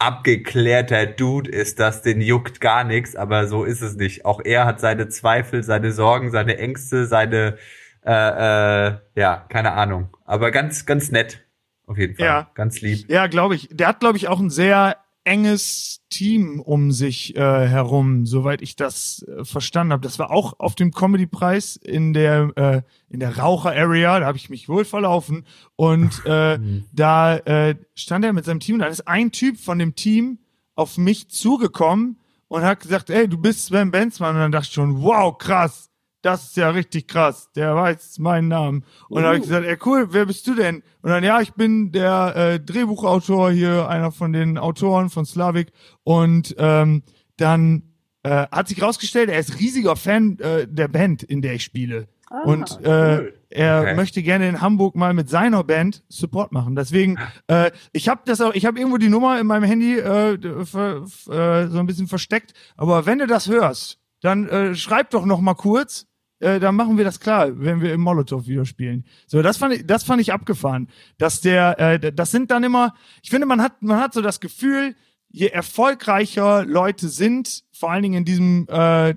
[0.00, 4.24] abgeklärter Dude ist das, den juckt gar nichts, aber so ist es nicht.
[4.24, 7.58] Auch er hat seine Zweifel, seine Sorgen, seine Ängste, seine
[8.04, 10.16] äh, äh, ja, keine Ahnung.
[10.24, 11.44] Aber ganz, ganz nett.
[11.86, 12.26] Auf jeden Fall.
[12.26, 12.50] Ja.
[12.54, 13.10] Ganz lieb.
[13.10, 13.68] Ja, glaube ich.
[13.70, 14.96] Der hat, glaube ich, auch ein sehr
[15.30, 20.02] enges Team um sich äh, herum, soweit ich das äh, verstanden habe.
[20.02, 24.18] Das war auch auf dem Comedy-Preis in der äh, in der Raucher-Area.
[24.18, 26.58] Da habe ich mich wohl verlaufen und äh,
[26.92, 28.80] da äh, stand er mit seinem Team.
[28.80, 30.40] Da ist ein Typ von dem Team
[30.74, 34.34] auf mich zugekommen und hat gesagt, ey, du bist Sven Benzmann.
[34.34, 35.89] Und dann dachte ich schon, wow, krass.
[36.22, 37.50] Das ist ja richtig krass.
[37.56, 38.84] Der weiß meinen Namen.
[39.08, 40.82] Und dann habe ich gesagt, ey, cool, wer bist du denn?
[41.02, 45.68] Und dann, ja, ich bin der äh, Drehbuchautor hier, einer von den Autoren von Slavik.
[46.04, 47.02] Und ähm,
[47.38, 47.84] dann
[48.22, 52.08] äh, hat sich rausgestellt, er ist riesiger Fan äh, der Band, in der ich spiele.
[52.44, 53.34] und äh, cool.
[53.48, 53.94] er Okay.
[53.96, 56.76] möchte gerne in Hamburg mal mit seiner Band Support machen.
[56.76, 60.38] Deswegen, äh, ich habe das auch, ich habe irgendwo die Nummer in meinem Handy äh,
[60.66, 60.96] ver,
[61.28, 62.52] äh, so ein bisschen versteckt.
[62.76, 66.06] Aber wenn du das hörst, dann äh, schreib doch noch mal kurz.
[66.40, 69.04] Äh, dann machen wir das klar, wenn wir im Molotow wieder spielen.
[69.26, 72.94] So, das fand ich, das fand ich abgefahren, dass der, äh, das sind dann immer,
[73.22, 74.96] ich finde, man hat, man hat so das Gefühl,
[75.32, 79.14] je erfolgreicher Leute sind, vor allen Dingen in diesem äh,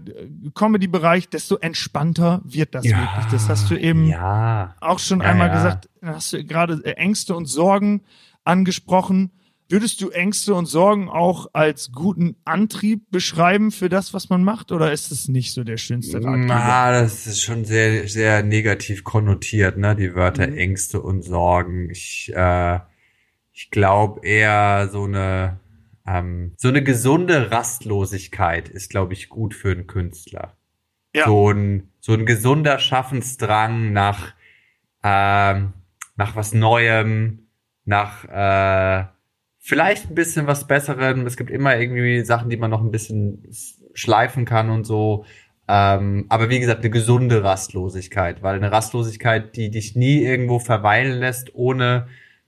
[0.53, 3.25] Comedy-Bereich, desto entspannter wird das wirklich.
[3.31, 4.75] Das hast du eben Ja.
[4.79, 5.55] auch schon Ja, einmal ja.
[5.55, 8.03] gesagt, hast du gerade äh, Ängste und Sorgen
[8.43, 9.31] angesprochen.
[9.73, 14.71] Würdest du Ängste und Sorgen auch als guten Antrieb beschreiben für das, was man macht,
[14.71, 16.45] oder ist es nicht so der schönste Ratgeber?
[16.45, 19.95] Na, das ist schon sehr, sehr negativ konnotiert, ne?
[19.95, 20.57] Die Wörter Mhm.
[20.59, 21.89] Ängste und Sorgen.
[21.89, 22.81] Ich, äh,
[23.51, 25.59] ich glaube eher so eine,
[26.05, 30.55] ähm, so eine gesunde Rastlosigkeit ist, glaube ich, gut für einen Künstler.
[31.15, 31.25] Ja.
[31.25, 34.35] So ein, so ein gesunder Schaffensdrang nach,
[35.01, 35.73] ähm,
[36.15, 37.47] nach was Neuem,
[37.85, 39.05] nach, äh,
[39.63, 41.25] vielleicht ein bisschen was Besserem.
[41.25, 43.47] Es gibt immer irgendwie Sachen, die man noch ein bisschen
[43.93, 45.25] schleifen kann und so.
[45.69, 51.17] Ähm, aber wie gesagt, eine gesunde Rastlosigkeit, weil eine Rastlosigkeit, die dich nie irgendwo verweilen
[51.17, 52.07] lässt, ohne,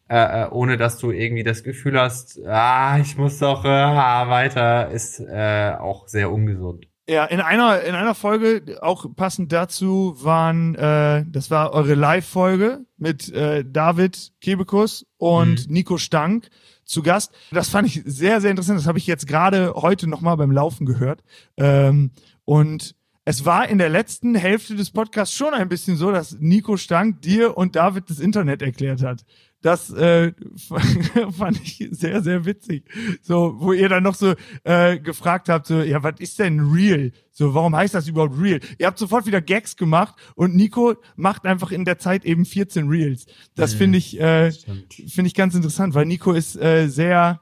[0.10, 4.92] äh, äh, ohne dass du irgendwie das Gefühl hast, ah, ich muss doch äh, weiter,
[4.92, 6.88] ist äh, auch sehr ungesund.
[7.08, 12.82] Ja, in einer, in einer Folge, auch passend dazu, waren, äh, das war eure Live-Folge
[12.98, 16.50] mit äh, David Kebekus und Nico Stank
[16.86, 17.32] zu Gast.
[17.52, 18.80] Das fand ich sehr, sehr interessant.
[18.80, 21.24] Das habe ich jetzt gerade heute nochmal beim Laufen gehört.
[21.58, 22.12] Ähm,
[22.46, 22.96] und
[23.26, 27.22] es war in der letzten Hälfte des Podcasts schon ein bisschen so, dass Nico Stank
[27.24, 29.26] dir und David das Internet erklärt hat.
[29.66, 30.32] Das äh,
[31.40, 32.84] fand ich sehr, sehr witzig.
[33.24, 37.12] So, wo ihr dann noch so äh, gefragt habt, so, ja, was ist denn real?
[37.32, 38.60] So, warum heißt das überhaupt real?
[38.78, 42.90] Ihr habt sofort wieder Gags gemacht und Nico macht einfach in der Zeit eben 14
[42.90, 43.26] Reels.
[43.56, 47.42] Das finde ich, äh, finde ich ganz interessant, weil Nico ist äh, sehr,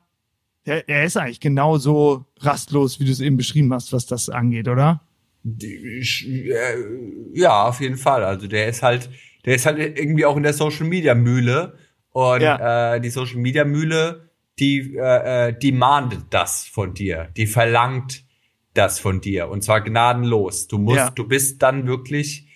[0.63, 4.69] er, er ist eigentlich genauso rastlos, wie du es eben beschrieben hast, was das angeht,
[4.69, 5.01] oder?
[6.23, 6.75] Äh,
[7.33, 8.23] Ja, auf jeden Fall.
[8.23, 9.09] Also der ist halt,
[9.43, 11.77] der ist halt irgendwie auch in der Social Media Mühle
[12.13, 12.95] und Ja.
[12.95, 18.23] äh, die Social Media Mühle, die äh, äh, demandet das von dir, die verlangt
[18.73, 20.67] das von dir und zwar gnadenlos.
[20.67, 21.09] Du musst, Ja.
[21.09, 22.47] du bist dann wirklich,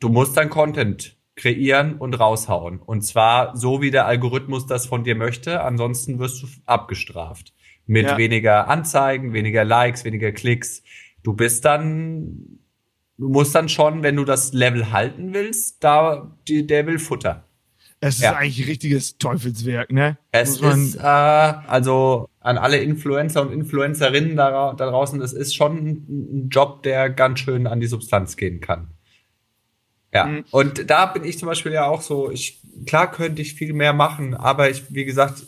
[0.00, 5.04] du musst dann Content kreieren und raushauen und zwar so wie der Algorithmus das von
[5.04, 5.62] dir möchte.
[5.62, 7.52] Ansonsten wirst du abgestraft
[7.86, 8.16] mit Ja.
[8.18, 10.82] weniger Anzeigen, weniger Likes, weniger Klicks.
[11.22, 12.58] Du bist dann,
[13.18, 17.45] du musst dann schon, wenn du das Level halten willst, da, die, der will Futter.
[18.00, 18.36] Es ist Ja.
[18.36, 20.18] eigentlich ein richtiges Teufelswerk, ne?
[20.30, 25.76] Es ist, äh, also an alle Influencer und Influencerinnen da, da draußen, es ist schon
[25.76, 28.88] ein, ein Job, der ganz schön an die Substanz gehen kann.
[30.12, 30.44] Ja, mhm.
[30.50, 33.92] und da bin ich zum Beispiel ja auch so, ich, klar könnte ich viel mehr
[33.92, 35.42] machen, aber ich, wie gesagt,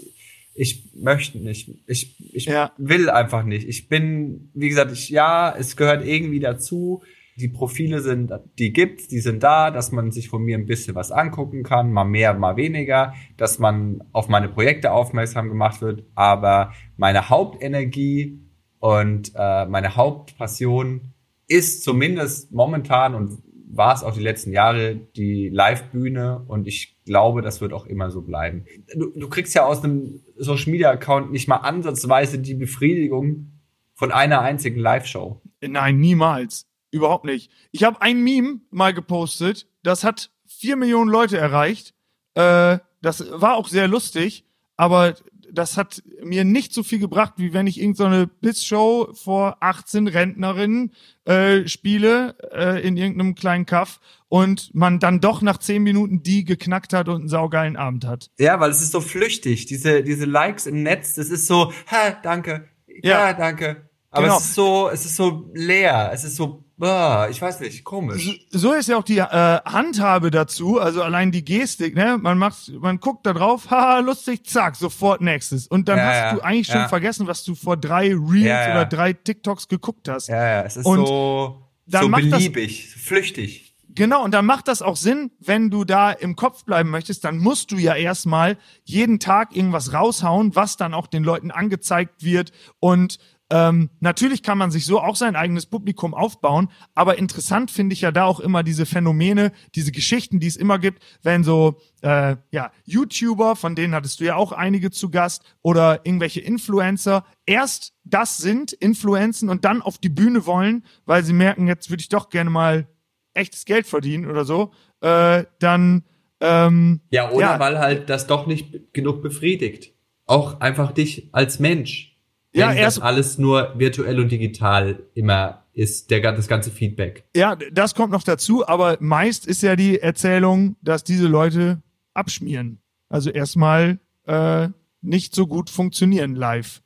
[0.55, 1.71] ich möchte nicht.
[1.87, 2.73] Ich, ich ja.
[2.77, 3.69] will einfach nicht.
[3.69, 7.03] Ich bin, wie gesagt, ich, ja, es gehört irgendwie dazu.
[7.39, 10.95] Die Profile sind, die gibt's, die sind da, dass man sich von mir ein bisschen
[10.95, 16.05] was angucken kann, mal mehr, mal weniger, dass man auf meine Projekte aufmerksam gemacht wird.
[16.15, 18.41] Aber meine Hauptenergie
[18.81, 21.13] und äh, meine Hauptpassion
[21.47, 23.39] ist zumindest momentan und
[23.71, 28.11] war es auch die letzten Jahre die Live-Bühne und ich glaube, das wird auch immer
[28.11, 28.65] so bleiben.
[28.95, 33.53] Du, du kriegst ja aus einem Social Media Account nicht mal ansatzweise die Befriedigung
[33.95, 35.41] von einer einzigen Live-Show.
[35.61, 36.68] Nein, niemals.
[36.91, 37.51] Überhaupt nicht.
[37.71, 41.95] Ich habe ein Meme mal gepostet, das hat vier Millionen Leute erreicht.
[42.35, 44.45] Äh, das war auch sehr lustig,
[44.77, 45.15] aber
[45.53, 50.07] das hat mir nicht so viel gebracht, wie wenn ich irgendeine so Piss-Show vor 18
[50.07, 50.93] Rentnerinnen
[51.25, 56.45] äh, spiele äh, in irgendeinem kleinen Kaff und man dann doch nach 10 Minuten die
[56.45, 58.31] geknackt hat und einen saugeilen Abend hat.
[58.39, 59.67] Ja, weil es ist so flüchtig.
[59.67, 63.89] Diese, diese Likes im Netz, das ist so, hä, danke, ja, ja danke.
[64.11, 64.39] Aber genau.
[64.39, 68.47] es ist so, es ist so leer, es ist so Bah, ich weiß nicht, komisch.
[68.51, 72.19] So ist ja auch die äh, Handhabe dazu, also allein die Gestik, ne?
[72.23, 75.67] Man macht, man guckt da drauf, haha, lustig, zack, sofort nächstes.
[75.67, 78.85] Und dann ja, hast ja, du eigentlich schon vergessen, was du vor drei Reels oder
[78.85, 80.29] drei TikToks geguckt hast.
[80.29, 83.75] Ja, ja, es ist und so, so beliebig, das, flüchtig.
[83.89, 87.39] Genau, und dann macht das auch Sinn, wenn du da im Kopf bleiben möchtest, dann
[87.39, 92.53] musst du ja erstmal jeden Tag irgendwas raushauen, was dann auch den Leuten angezeigt wird
[92.79, 93.19] und
[93.51, 98.03] ähm, natürlich kann man sich so auch sein eigenes Publikum aufbauen, aber interessant finde ich
[98.03, 102.37] ja da auch immer diese Phänomene, diese Geschichten, die es immer gibt, wenn so äh,
[102.51, 107.95] ja YouTuber, von denen hattest du ja auch einige zu Gast, oder irgendwelche Influencer erst
[108.05, 112.11] das sind, Influenzen und dann auf die Bühne wollen, weil sie merken, jetzt würde ich
[112.11, 112.87] doch gerne mal
[113.33, 116.05] echtes Geld verdienen oder so, äh, dann
[116.41, 117.61] ähm, ja oder ja.
[117.61, 119.95] weil halt das doch nicht genug befriedigt,
[120.27, 122.08] auch einfach dich als Mensch
[122.53, 127.25] ja, wenn das alles nur virtuell und digital immer ist, der, das ganze Feedback.
[127.37, 131.83] Ja, das kommt noch dazu, aber meist ist ja die Erzählung, dass diese Leute
[132.15, 132.81] abschmieren.
[133.09, 134.69] Also erstmal äh,
[135.03, 136.83] nicht so gut funktionieren live,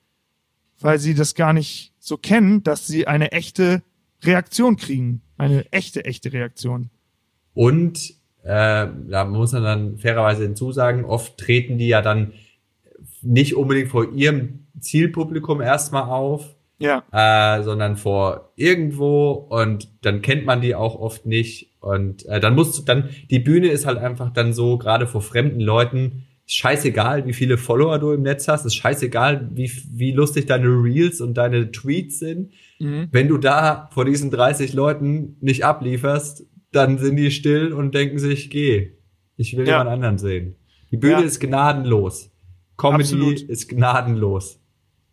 [0.80, 3.82] weil sie das gar nicht so kennen, dass sie eine echte
[4.22, 5.22] Reaktion kriegen.
[5.38, 6.90] Eine echte, echte Reaktion.
[7.54, 12.32] Und äh, da muss man dann fairerweise hinzusagen, oft treten die ja dann
[13.22, 17.04] nicht unbedingt vor ihrem Zielpublikum erstmal auf, ja.
[17.12, 22.54] äh, sondern vor irgendwo und dann kennt man die auch oft nicht und äh, dann
[22.54, 27.26] musst du dann die Bühne ist halt einfach dann so gerade vor fremden Leuten scheißegal,
[27.26, 31.34] wie viele Follower du im Netz hast, ist scheißegal, wie wie lustig deine Reels und
[31.34, 32.52] deine Tweets sind.
[32.78, 33.08] Mhm.
[33.10, 38.18] Wenn du da vor diesen 30 Leuten nicht ablieferst, dann sind die still und denken
[38.18, 38.92] sich, geh,
[39.36, 39.78] ich will ja.
[39.78, 40.56] jemand anderen sehen.
[40.90, 41.26] Die Bühne ja.
[41.26, 42.31] ist gnadenlos.
[42.82, 43.40] Comedy Absolut.
[43.40, 44.58] ist gnadenlos.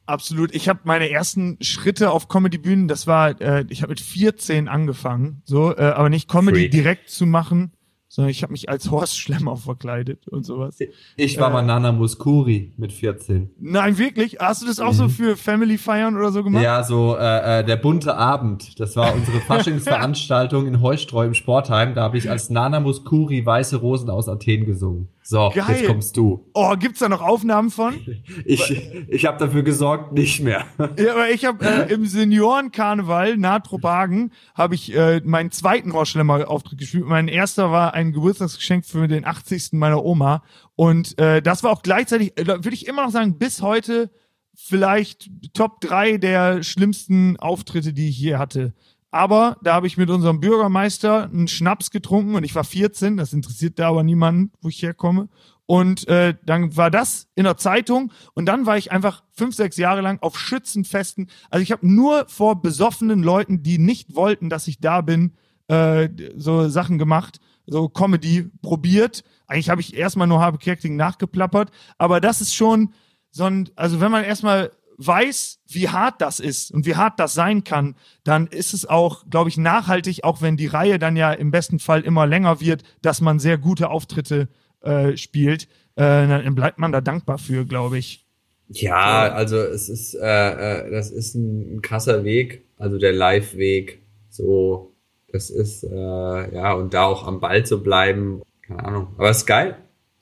[0.08, 0.56] Absolut.
[0.56, 5.44] Ich habe meine ersten Schritte auf Comedy-Bühnen, das war, äh, ich habe mit 14 angefangen,
[5.46, 6.72] so, äh, aber nicht Comedy Freak.
[6.72, 7.74] direkt zu machen,
[8.08, 10.80] sondern ich habe mich als Horst Schlemmer verkleidet und sowas.
[11.16, 13.52] Ich war äh, mal Nana Muskuri mit 14.
[13.60, 14.38] Nein, wirklich?
[14.40, 14.98] Hast du das auch mhm.
[14.98, 16.64] so für Family feiern oder so gemacht?
[16.64, 18.80] Ja, so äh, äh, der bunte Abend.
[18.80, 21.94] Das war unsere Faschingsveranstaltung in Heustreu im Sportheim.
[21.94, 25.10] Da habe ich als Nana Muskuri Weiße Rosen aus Athen gesungen.
[25.30, 25.66] So, Geil.
[25.70, 26.50] jetzt kommst du.
[26.56, 27.94] Oh, gibt's da noch Aufnahmen von?
[28.46, 28.72] Ich,
[29.08, 30.66] ich habe dafür gesorgt, nicht mehr.
[30.98, 37.06] Ja, aber ich habe äh, im Seniorenkarneval Nahtrup-Hagen habe ich äh, meinen zweiten Horschlemmer-Auftritt gespielt.
[37.06, 39.74] Mein erster war ein Geburtstagsgeschenk für den 80.
[39.74, 40.42] meiner Oma
[40.76, 44.10] und äh, das war auch gleichzeitig, äh, würde ich immer noch sagen, bis heute
[44.56, 48.74] vielleicht Top 3 der schlimmsten Auftritte, die ich je hatte.
[49.12, 53.34] Aber da habe ich mit unserem Bürgermeister einen Schnaps getrunken und ich war 14, das
[53.34, 55.30] interessiert da aber niemanden, wo ich herkomme.
[55.66, 59.78] Und äh, dann war das in der Zeitung und dann war ich einfach fünf, sechs
[59.78, 61.30] Jahre lang auf Schützenfesten.
[61.50, 65.34] Also ich habe nur vor besoffenen Leuten, die nicht wollten, dass ich da bin,
[65.68, 69.24] äh, so Sachen gemacht, so Comedy probiert.
[69.48, 72.94] Eigentlich habe ich erstmal nur Habe Kerkeling nachgeplappert, aber das ist schon
[73.32, 77.34] so ein, also wenn man erstmal weiß, wie hart das ist und wie hart das
[77.34, 81.32] sein kann, dann ist es auch, glaube ich, nachhaltig, auch wenn die Reihe dann ja
[81.32, 84.50] im besten Fall immer länger wird, dass man sehr gute Auftritte
[84.82, 85.64] äh, spielt.
[85.96, 88.26] Äh, dann bleibt man da dankbar für, glaube ich.
[88.68, 94.04] Ja, also es ist, äh, äh, das ist ein, krasser Weg, also der Live-Weg.
[94.30, 94.96] So,
[95.32, 99.08] das ist, äh, ja, und da auch am Ball zu bleiben, keine Ahnung.
[99.18, 99.78] Aber es ist geil.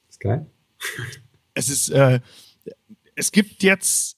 [0.10, 0.46] ist geil.
[1.56, 2.20] Es ist, äh,
[3.16, 4.17] es gibt jetzt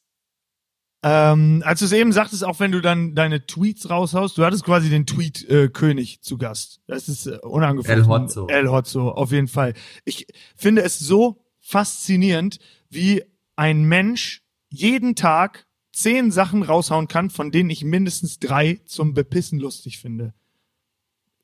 [1.02, 4.66] Ähm, als du es eben sagtest, auch wenn du dann deine Tweets raushaust, du hattest
[4.66, 6.82] quasi den Tweet-König äh, zu Gast.
[6.88, 8.02] Das ist äh, unangefochten.
[8.04, 8.48] El Hotzo.
[8.48, 9.74] El Hotzo, auf jeden Fall.
[10.04, 10.28] Ich
[10.58, 13.24] finde es so faszinierend, wie
[13.56, 19.60] ein Mensch jeden Tag zehn Sachen raushauen kann, von denen ich mindestens drei zum Bepissen
[19.60, 20.34] lustig finde.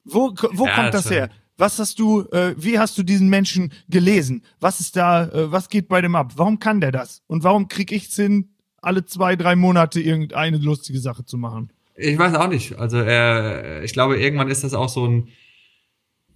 [0.03, 1.30] Wo, wo Ja, kommt das her?
[1.58, 4.43] Was hast du, äh, wie hast du diesen Menschen gelesen?
[4.60, 6.34] Was ist da, äh, was geht bei dem ab?
[6.36, 7.24] Warum kann der das?
[7.28, 8.55] Und warum krieg ich's hin,
[8.86, 11.69] alle zwei, drei Monate irgendeine lustige Sache zu machen?
[11.95, 12.77] Ich weiß auch nicht.
[12.77, 15.29] Also äh, ich glaube, irgendwann ist das auch so ein,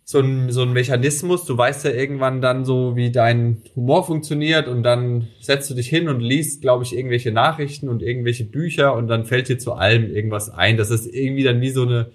[0.03, 1.45] so ein so ein Mechanismus.
[1.45, 5.87] Du weißt ja irgendwann dann so, wie dein Humor funktioniert und dann setzt du dich
[5.87, 9.73] hin und liest, glaube ich, irgendwelche Nachrichten und irgendwelche Bücher und dann fällt dir zu
[9.73, 10.77] allem irgendwas ein.
[10.77, 12.11] Das ist irgendwie dann wie so eine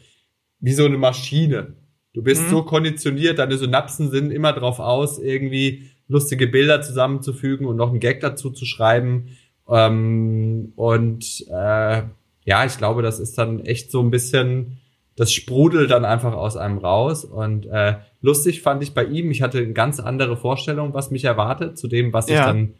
[0.60, 1.74] wie so eine Maschine.
[2.14, 2.50] Du bist Mhm.
[2.50, 8.00] so konditioniert, deine Synapsen sind immer drauf aus, irgendwie lustige Bilder zusammenzufügen und noch einen
[8.00, 9.36] Gag dazu zu schreiben.
[9.68, 12.02] Ähm, und äh,
[12.44, 14.78] ja, ich glaube, das ist dann echt so ein bisschen,
[15.16, 17.24] das sprudelt dann einfach aus einem raus.
[17.24, 21.24] Und äh, lustig fand ich bei ihm, ich hatte eine ganz andere Vorstellung, was mich
[21.24, 22.46] erwartet, zu dem, was ich Ja.
[22.46, 22.74] dann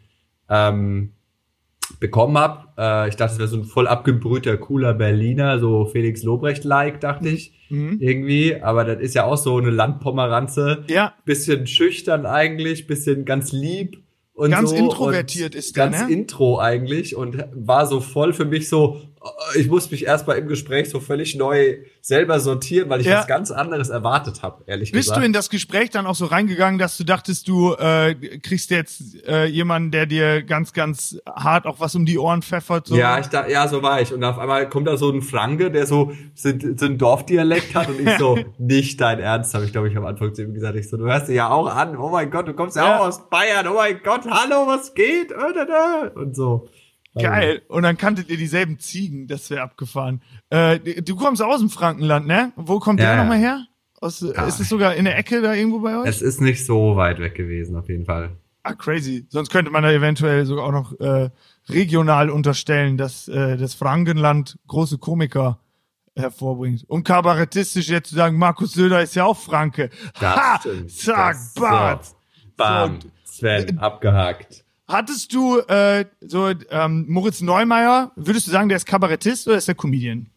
[0.49, 1.11] ähm,
[1.99, 2.67] bekommen habe.
[2.77, 7.29] Äh, ich dachte, es wäre so ein voll abgebrühter, cooler Berliner, so Felix Lobrecht-like, dachte
[7.29, 7.97] ich Mhm.
[7.99, 8.61] irgendwie.
[8.61, 10.83] Aber das ist ja auch so eine Landpomeranze.
[10.87, 14.03] Ja, Bisschen schüchtern eigentlich, bisschen ganz lieb.
[14.35, 16.13] Und Ganz so introvertiert und ist der, Ganz ne?
[16.13, 19.01] intro eigentlich und war so voll für mich so,
[19.55, 23.19] ich muss mich erstmal im Gespräch so völlig neu selber sortieren, weil ich Ja.
[23.19, 25.21] was ganz anderes erwartet habe, ehrlich Bist gesagt.
[25.21, 29.25] du in das Gespräch dann auch so reingegangen, dass du dachtest, du äh, kriegst jetzt
[29.27, 32.87] äh, jemanden, der dir ganz, ganz hart auch was um die Ohren pfeffert?
[32.87, 32.95] So?
[32.95, 34.13] Ja, ich da, ja, so war ich.
[34.13, 37.89] Und auf einmal kommt da so ein Franke, der so, so, so ein Dorfdialekt hat
[37.89, 40.75] und ich so, nicht dein Ernst, habe ich, glaube ich, am Anfang zu ihm gesagt.
[40.75, 41.97] Ich so, du hörst dich ja auch an.
[41.97, 42.99] Oh mein Gott, du kommst ja, Ja.
[42.99, 43.67] auch aus Bayern.
[43.67, 45.31] Oh mein Gott, hallo, was geht?
[45.31, 46.11] Da.
[46.13, 46.67] Und so.
[47.21, 47.61] Geil.
[47.69, 50.21] Und dann kanntet ihr dieselben Ziegen, das wäre abgefahren.
[50.49, 52.51] Äh, du kommst aus dem Frankenland, ne?
[52.55, 53.65] Wo kommt Ja, der nochmal her?
[54.01, 54.45] Aus, Ja.
[54.45, 56.07] Ist es sogar in der Ecke da irgendwo bei euch?
[56.07, 58.31] Es ist nicht so weit weg gewesen, auf jeden Fall.
[58.63, 59.25] Ah, crazy.
[59.29, 61.29] Sonst könnte man da eventuell sogar auch noch äh,
[61.69, 65.59] regional unterstellen, dass äh, das Frankenland große Komiker
[66.17, 66.83] hervorbringt.
[66.87, 69.89] Um kabarettistisch jetzt zu sagen, Markus Söder ist ja auch Franke.
[70.19, 70.57] ha!
[70.59, 70.91] stimmt.
[70.91, 72.05] Zack, Das- Bart.
[72.05, 72.13] So.
[72.57, 72.99] Bam.
[73.23, 74.64] Sven, abgehakt.
[74.87, 79.67] Hattest du äh, so ähm, Moritz Neumeier, würdest du sagen, der ist Kabarettist oder ist
[79.67, 80.27] der Comedian?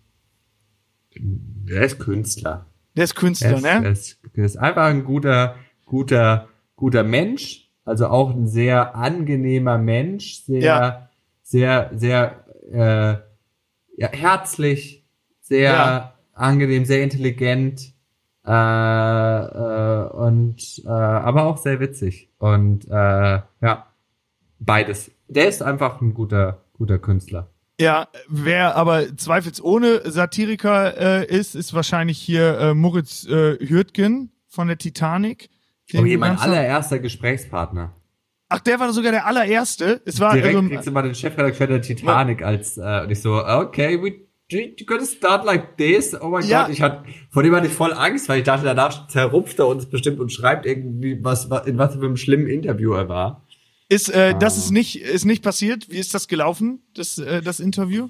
[1.68, 2.66] Er ist Künstler.
[2.96, 3.88] Der ist Künstler, Er ist, ne?
[3.90, 7.70] ist, er ist einfach ein guter, guter, guter Mensch.
[7.84, 10.42] Also auch ein sehr angenehmer Mensch.
[10.44, 11.09] Sehr, Ja.
[11.42, 15.07] sehr, sehr äh, ja, herzlich,
[15.40, 16.14] sehr Ja.
[16.32, 17.92] angenehm, sehr intelligent.
[18.46, 22.30] Äh, äh, und äh, aber auch sehr witzig.
[22.38, 22.90] Und äh,
[23.61, 23.86] ja,
[24.59, 25.11] beides.
[25.28, 27.50] Der ist einfach ein guter, guter Künstler.
[27.80, 34.66] Ja, wer aber zweifelsohne Satiriker äh, ist, ist wahrscheinlich hier äh, Moritz äh, Hürtgen von
[34.66, 35.48] der Titanic.
[35.92, 37.94] Den Oh, du mein allererster Gesprächspartner.
[38.48, 40.00] Ach, der war sogar der allererste.
[40.06, 43.20] Es war Direkt also, kriegst du mal den Chefredakteur der Titanic als äh, und ich
[43.20, 46.18] so, okay, we you gonna start like this.
[46.20, 46.62] Oh mein Ja.
[46.62, 49.68] Gott, ich hatte vor dem hatte ich voll Angst, weil ich dachte, danach zerrupft er
[49.68, 53.44] uns bestimmt und schreibt irgendwie was, was in was für einem schlimmen Interview er war.
[53.89, 54.59] Ist äh, das Ah.
[54.59, 55.89] ist nicht ist nicht passiert.
[55.91, 56.82] Wie ist das gelaufen?
[56.95, 58.09] Das äh, das Interview?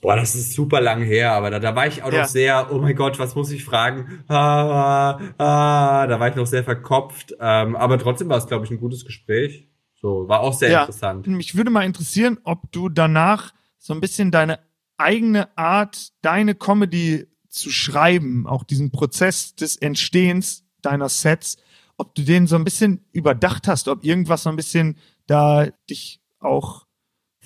[0.00, 2.20] Boah, das ist super lang her, aber da, da war ich auch Ja.
[2.20, 4.22] noch sehr, oh mein Gott, was muss ich fragen?
[4.28, 7.34] Ah, ah, ah, da war ich noch sehr verkopft.
[7.40, 9.66] Ähm, aber trotzdem war es, glaube ich, ein gutes Gespräch.
[10.00, 10.80] So, war auch sehr ja.
[10.82, 11.26] interessant.
[11.26, 14.60] Mich würde mal interessieren, ob du danach so ein bisschen deine
[14.98, 21.56] eigene Art, deine Comedy zu schreiben, auch diesen Prozess des Entstehens deiner Sets,
[21.96, 24.96] ob du den so ein bisschen überdacht hast, ob irgendwas so ein bisschen
[25.28, 26.86] da dich auch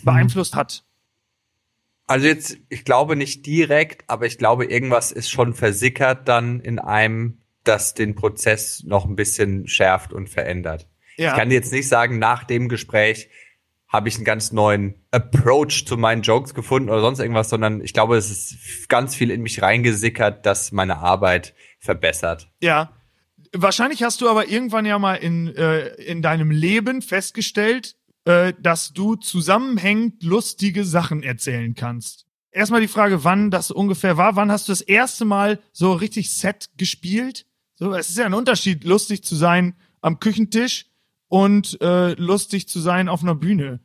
[0.02, 0.84] beeinflusst hat.
[2.06, 6.78] Also jetzt, ich glaube nicht direkt, aber ich glaube, irgendwas ist schon versickert dann in
[6.78, 10.88] einem, das den Prozess noch ein bisschen schärft und verändert.
[11.16, 11.30] Ja.
[11.30, 13.28] Ich kann dir jetzt nicht sagen, nach dem Gespräch
[13.88, 17.92] habe ich einen ganz neuen Approach zu meinen Jokes gefunden oder sonst irgendwas, sondern ich
[17.92, 22.50] glaube, es ist ganz viel in mich reingesickert, das meine Arbeit verbessert.
[22.60, 22.90] Ja.
[23.54, 28.92] Wahrscheinlich hast du aber irgendwann ja mal in, äh, in deinem Leben festgestellt, äh, dass
[28.92, 32.26] du zusammenhängend lustige Sachen erzählen kannst.
[32.50, 34.36] Erstmal die Frage, wann das ungefähr war.
[34.36, 37.46] Wann hast du das erste Mal so richtig Set gespielt?
[37.74, 40.86] So, es ist ja ein Unterschied, lustig zu sein am Küchentisch
[41.28, 43.80] und äh, lustig zu sein auf einer Bühne.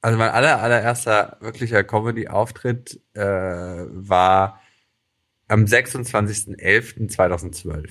[0.00, 4.60] Also mein aller, allererster wirklicher Comedy-Auftritt äh, war
[5.48, 7.88] am 26.11.2012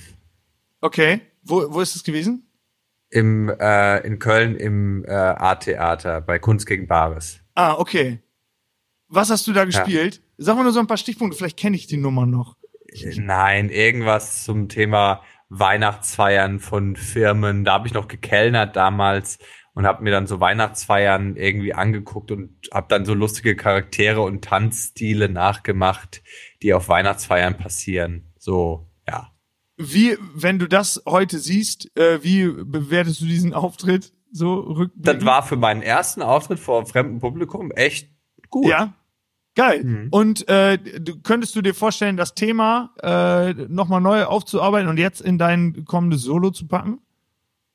[0.80, 1.20] Okay.
[1.42, 2.48] Wo, wo ist es gewesen?
[3.10, 7.40] im äh, in Köln im äh, A-Theater bei Kunst gegen Bares.
[7.54, 8.20] Ah, okay.
[9.08, 10.20] Was hast du da gespielt?
[10.36, 12.56] Sag mal nur so ein paar Stichpunkte, vielleicht kenne ich die Nummer noch.
[13.16, 17.64] Nein, irgendwas zum Thema Weihnachtsfeiern von Firmen.
[17.64, 19.38] Da habe ich noch gekellnert damals
[19.72, 24.44] und habe mir dann so Weihnachtsfeiern irgendwie angeguckt und habe dann so lustige Charaktere und
[24.44, 26.22] Tanzstile nachgemacht,
[26.62, 28.32] die auf Weihnachtsfeiern passieren.
[28.38, 28.87] So, ja.
[29.78, 35.22] Wie, wenn du das heute siehst, äh, wie bewertest du diesen Auftritt so rückblickend?
[35.22, 38.10] Das war für meinen ersten Auftritt vor fremdem Publikum echt
[38.50, 38.66] gut.
[38.66, 38.94] Ja.
[39.54, 39.84] Geil.
[39.84, 40.08] Mhm.
[40.10, 45.20] Und äh, du, könntest du dir vorstellen, das Thema äh, nochmal neu aufzuarbeiten und jetzt
[45.20, 47.00] in dein kommendes Solo zu packen?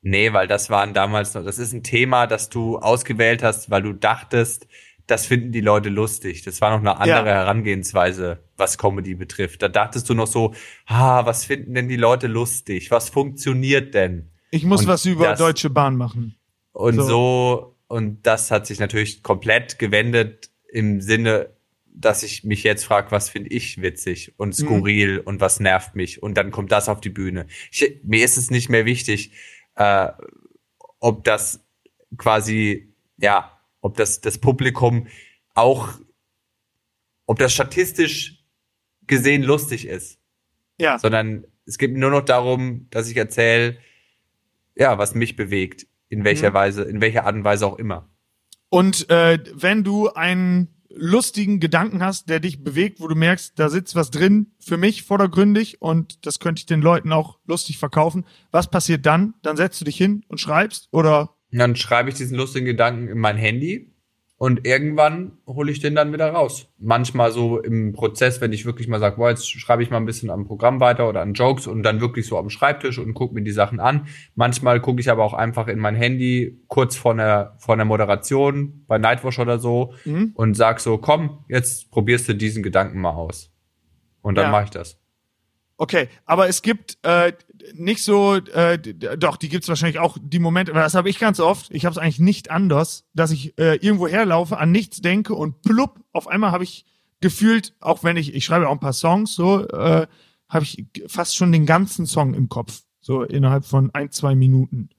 [0.00, 3.82] Nee, weil das waren damals noch, das ist ein Thema, das du ausgewählt hast, weil
[3.82, 4.66] du dachtest,
[5.06, 6.42] das finden die Leute lustig.
[6.42, 7.34] Das war noch eine andere ja.
[7.34, 9.62] Herangehensweise, was Comedy betrifft.
[9.62, 10.54] Da dachtest du noch so,
[10.86, 12.90] ah, was finden denn die Leute lustig?
[12.90, 14.30] Was funktioniert denn?
[14.50, 16.36] Ich muss und was über das, Deutsche Bahn machen.
[16.72, 17.02] Und so.
[17.02, 21.50] so, und das hat sich natürlich komplett gewendet im Sinne,
[21.86, 24.64] dass ich mich jetzt frage, was finde ich witzig und mhm.
[24.64, 25.26] skurril mhm.
[25.26, 26.22] und was nervt mich.
[26.22, 27.46] Und dann kommt das auf die Bühne.
[27.70, 29.32] Ich, mir ist es nicht mehr wichtig,
[29.76, 30.08] äh,
[30.98, 31.64] ob das
[32.16, 33.53] quasi, ja,
[33.84, 35.08] ob das, das Publikum
[35.54, 35.90] auch,
[37.26, 38.42] ob das statistisch
[39.06, 40.18] gesehen lustig ist.
[40.78, 40.98] Ja.
[40.98, 43.76] Sondern es geht nur noch darum, dass ich erzähle,
[44.74, 46.54] ja, was mich bewegt, in welcher mhm.
[46.54, 48.08] Weise, in welcher Art und Weise auch immer.
[48.70, 53.68] Und äh, wenn du einen lustigen Gedanken hast, der dich bewegt, wo du merkst, da
[53.68, 58.24] sitzt was drin, für mich vordergründig und das könnte ich den Leuten auch lustig verkaufen.
[58.50, 59.34] Was passiert dann?
[59.42, 63.18] Dann setzt du dich hin und schreibst oder dann schreibe ich diesen lustigen Gedanken in
[63.18, 63.94] mein Handy
[64.36, 66.68] und irgendwann hole ich den dann wieder raus.
[66.78, 70.06] Manchmal so im Prozess, wenn ich wirklich mal sage, boah, jetzt schreibe ich mal ein
[70.06, 73.34] bisschen am Programm weiter oder an Jokes und dann wirklich so am Schreibtisch und gucke
[73.34, 74.08] mir die Sachen an.
[74.34, 78.84] Manchmal gucke ich aber auch einfach in mein Handy kurz vor einer, vor einer Moderation
[78.88, 80.32] bei Nightwatch oder so mhm.
[80.34, 83.52] und sag so, komm, jetzt probierst du diesen Gedanken mal aus.
[84.20, 84.50] Und dann ja.
[84.50, 84.98] mache ich das.
[85.76, 87.32] Okay, aber es gibt äh,
[87.74, 91.40] nicht so, äh, doch, die gibt's wahrscheinlich auch die Momente, aber das habe ich ganz
[91.40, 95.34] oft, ich habe es eigentlich nicht anders, dass ich äh, irgendwo herlaufe, an nichts denke
[95.34, 96.84] und plupp, auf einmal habe ich
[97.20, 100.06] gefühlt, auch wenn ich, ich schreibe auch ein paar Songs, so, äh,
[100.48, 104.90] habe ich fast schon den ganzen Song im Kopf, so innerhalb von ein, zwei Minuten.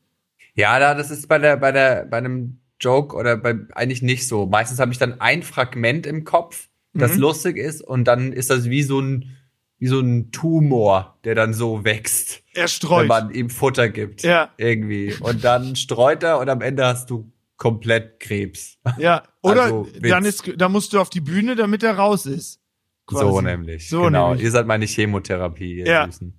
[0.56, 4.28] Ja, da, das ist bei der, bei der, bei einem Joke oder bei eigentlich nicht
[4.28, 4.46] so.
[4.46, 7.22] Meistens habe ich dann ein Fragment im Kopf, das mhm.
[7.22, 9.38] lustig ist und dann ist das wie so ein
[9.78, 12.44] wie so ein Tumor, der dann so wächst.
[12.54, 13.02] Er streut.
[13.02, 14.24] Wenn man ihm Futter gibt.
[14.24, 14.52] Ja.
[14.58, 15.14] Irgendwie.
[15.20, 18.78] Und dann streut er und am Ende hast du komplett Krebs.
[18.98, 19.24] Ja.
[19.42, 22.62] Oder also, dann ist, da musst du auf die Bühne, damit er raus ist.
[23.06, 23.26] Quasi.
[23.26, 23.90] So nämlich.
[23.90, 24.30] So genau.
[24.30, 24.46] Nämlich.
[24.46, 26.06] Ihr seid meine Chemotherapie, ihr ja.
[26.06, 26.34] Süßen.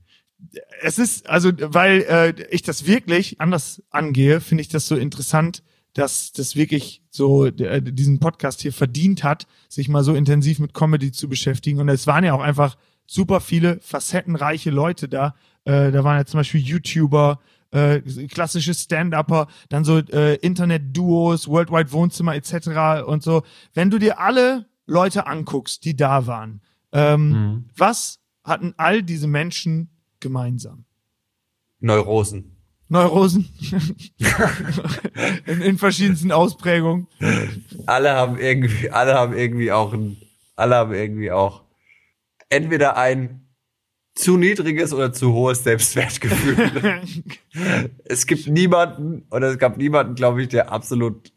[0.80, 5.62] Es ist, also, weil äh, ich das wirklich anders angehe, finde ich das so interessant,
[5.94, 10.74] dass das wirklich so äh, diesen Podcast hier verdient hat, sich mal so intensiv mit
[10.74, 11.80] Comedy zu beschäftigen.
[11.80, 12.76] Und es waren ja auch einfach
[13.06, 15.34] super viele facettenreiche Leute da.
[15.64, 17.40] Äh, da waren ja zum Beispiel YouTuber,
[17.70, 23.04] äh, klassische Stand-Upper, dann so äh, Internet-Duos, Worldwide Wohnzimmer etc.
[23.06, 23.42] und so.
[23.74, 26.60] Wenn du dir alle Leute anguckst, die da waren,
[26.92, 27.64] ähm, mhm.
[27.76, 29.90] was hatten all diese Menschen
[30.20, 30.84] gemeinsam?
[31.80, 32.56] Neurosen.
[32.88, 33.48] Neurosen.
[35.46, 37.08] in, in verschiedensten Ausprägungen.
[37.86, 40.16] Alle haben irgendwie, alle haben irgendwie auch ein,
[40.54, 41.65] alle haben irgendwie auch
[42.48, 43.46] entweder ein
[44.14, 47.02] zu niedriges oder zu hohes Selbstwertgefühl.
[48.04, 51.32] es gibt niemanden, oder es gab niemanden, glaube ich, der absolut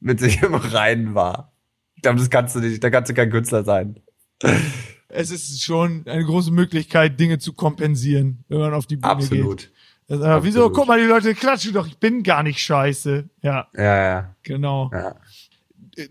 [0.00, 1.52] mit sich im Reinen war.
[1.96, 4.00] Ich glaube, das kannst du nicht, da kannst du kein Künstler sein.
[5.08, 9.58] Es ist schon eine große Möglichkeit, Dinge zu kompensieren, wenn man auf die Bühne absolut.
[9.58, 9.70] geht.
[10.08, 10.44] Absolut.
[10.44, 10.70] Wieso?
[10.70, 13.28] Guck mal, die Leute klatschen doch, ich bin gar nicht scheiße.
[13.42, 13.68] Ja.
[13.74, 14.36] Ja, ja.
[14.42, 14.90] Genau.
[14.92, 15.16] Ja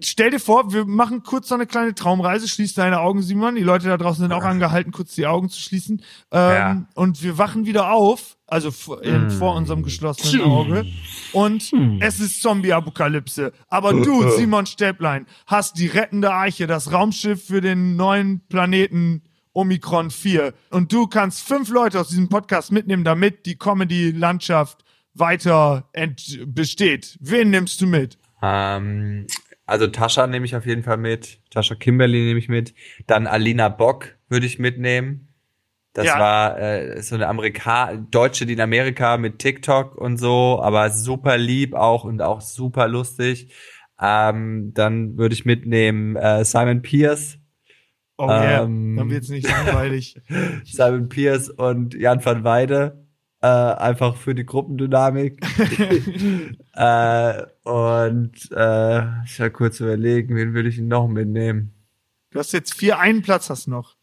[0.02, 3.56] stell dir vor, wir machen kurz so eine kleine Traumreise, schließ deine Augen, Simon.
[3.56, 6.04] Die Leute da draußen sind auch angehalten, kurz die Augen zu schließen.
[6.32, 6.86] Ähm, ja.
[6.94, 9.32] Und wir wachen wieder auf, also mm.
[9.32, 10.86] vor unserem geschlossenen Auge.
[11.34, 11.98] Und mm.
[12.00, 13.54] es ist Zombie-Apokalypse.
[13.70, 19.24] Aber du, Simon Stäblein, hast die rettende Eiche, das Raumschiff für den neuen Planeten
[19.54, 20.54] Omikron 4.
[20.70, 25.90] Und du kannst fünf Leute aus diesem Podcast mitnehmen, damit die Comedy-Landschaft weiter
[26.46, 27.18] besteht.
[27.20, 28.18] Wen nimmst du mit?
[28.42, 29.28] Ähm,
[29.72, 31.40] also Tascha nehme ich auf jeden Fall mit.
[31.50, 32.74] Tascha Kimberly nehme ich mit.
[33.08, 35.30] Dann Alina Bock würde ich mitnehmen.
[35.94, 36.20] Das ja.
[36.20, 41.38] war äh, so eine Amerika Deutsche, die in Amerika mit TikTok und so, aber super
[41.38, 43.54] lieb auch und auch super lustig.
[43.98, 47.38] Ähm, dann würde ich mitnehmen äh, Simon Pierce.
[48.18, 50.22] Oh yeah, ähm, dann wird's nicht langweilig.
[50.66, 53.06] Simon Pierce und Jan van Weide
[53.42, 55.42] äh, einfach für die Gruppendynamik.
[56.74, 61.74] äh, und äh, ich will kurz überlegen, wen würde ich noch mitnehmen?
[62.32, 63.96] Du hast jetzt vier, einen Platz hast noch.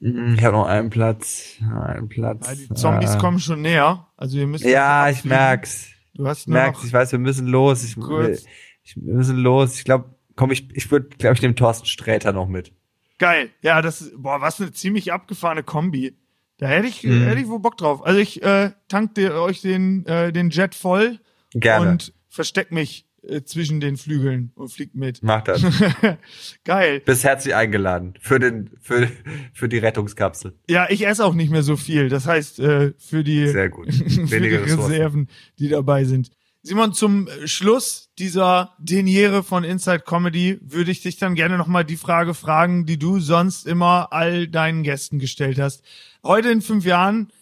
[0.00, 1.56] Mhm, Ich habe noch einen Platz.
[1.62, 2.46] Einen Platz.
[2.48, 4.06] Ja, die Zombies Äh, kommen schon näher.
[4.16, 4.68] Also wir müssen.
[4.68, 5.88] Ja, ich merk's.
[6.14, 6.84] Du hast Ich merk's.
[6.84, 7.82] Ich weiß, wir müssen los.
[7.84, 8.44] Ich, Kurz.
[8.84, 9.76] ich wir müssen los.
[9.76, 12.72] Ich glaube, komm, ich, ich würde, glaube ich, nehme Thorsten Sträter noch mit.
[13.18, 13.50] Geil.
[13.62, 16.16] Ja, das ist, boah, was eine ziemlich abgefahrene Kombi.
[16.62, 17.24] Da hätte ich, Mhm.
[17.24, 18.06] hätte ich wohl Bock drauf.
[18.06, 21.18] Also ich äh, tank dir, euch den, äh, den Jet voll
[21.54, 21.90] Gerne.
[21.90, 25.24] und versteck mich äh, zwischen den Flügeln und flieg mit.
[25.24, 25.60] Mach das.
[26.64, 27.00] Geil.
[27.00, 29.08] Bist herzlich eingeladen für den, für,
[29.52, 30.54] für die Rettungskapsel.
[30.70, 32.08] Ja, ich esse auch nicht mehr so viel.
[32.08, 33.92] Das heißt, äh, für die, Sehr gut.
[34.28, 34.92] für die Ressourcen.
[34.92, 36.30] Reserven, die dabei sind.
[36.64, 41.84] Simon, zum äh, Schluss dieser Deniere von Inside Comedy würde ich dich dann gerne nochmal
[41.84, 45.82] die Frage fragen, die du sonst immer all deinen Gästen gestellt hast.
[46.22, 47.32] Heute in fünf Jahren,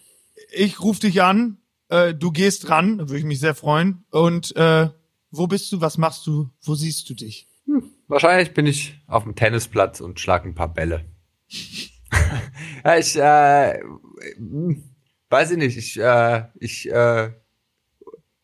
[0.51, 1.59] ich rufe dich an,
[1.89, 4.05] äh, du gehst ran, da würde ich mich sehr freuen.
[4.09, 4.89] Und äh,
[5.29, 7.47] wo bist du, was machst du, wo siehst du dich?
[8.07, 11.05] Wahrscheinlich bin ich auf dem Tennisplatz und schlag ein paar Bälle.
[12.83, 13.79] ja, ich äh,
[14.35, 14.83] hm,
[15.29, 15.77] weiß ich nicht.
[15.77, 17.31] Ich, äh, ich äh,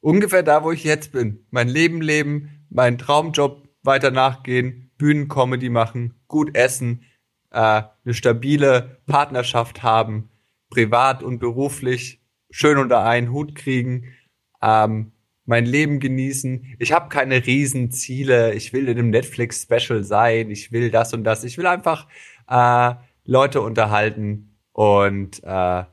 [0.01, 1.45] ungefähr da, wo ich jetzt bin.
[1.49, 7.03] Mein Leben leben, meinen Traumjob weiter nachgehen, Bühnencomedy machen, gut essen,
[7.51, 10.29] äh, eine stabile Partnerschaft haben,
[10.69, 14.13] privat und beruflich schön unter einen Hut kriegen,
[14.61, 15.11] ähm,
[15.45, 16.75] mein Leben genießen.
[16.77, 18.53] Ich habe keine Riesenziele.
[18.53, 20.51] Ich will in einem Netflix-Special sein.
[20.51, 21.45] Ich will das und das.
[21.45, 22.07] Ich will einfach
[22.49, 25.83] äh, Leute unterhalten und äh,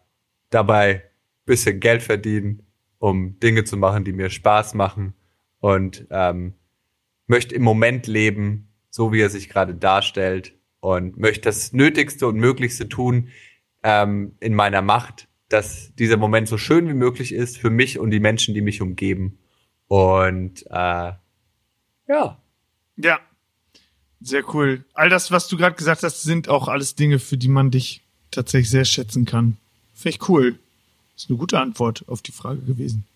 [0.51, 1.03] dabei
[1.47, 2.64] bisschen Geld verdienen,
[3.05, 5.13] um Dinge zu machen, die mir Spaß machen
[5.61, 6.55] und ähm,
[7.27, 12.37] möchte im Moment leben, so wie er sich gerade darstellt und möchte das Nötigste und
[12.37, 13.29] Möglichste tun
[13.83, 18.11] ähm, in meiner Macht, dass dieser Moment so schön wie möglich ist für mich und
[18.11, 19.39] die Menschen, die mich umgeben.
[19.87, 21.13] Und äh,
[22.09, 22.41] ja,
[22.97, 23.21] Ja,
[24.23, 24.83] sehr cool.
[24.95, 28.03] All das, was du gerade gesagt hast, sind auch alles Dinge, für die man dich
[28.31, 29.59] tatsächlich sehr schätzen kann.
[29.93, 30.59] Finde ich cool.
[31.17, 33.07] Ist eine gute Antwort auf die Frage gewesen.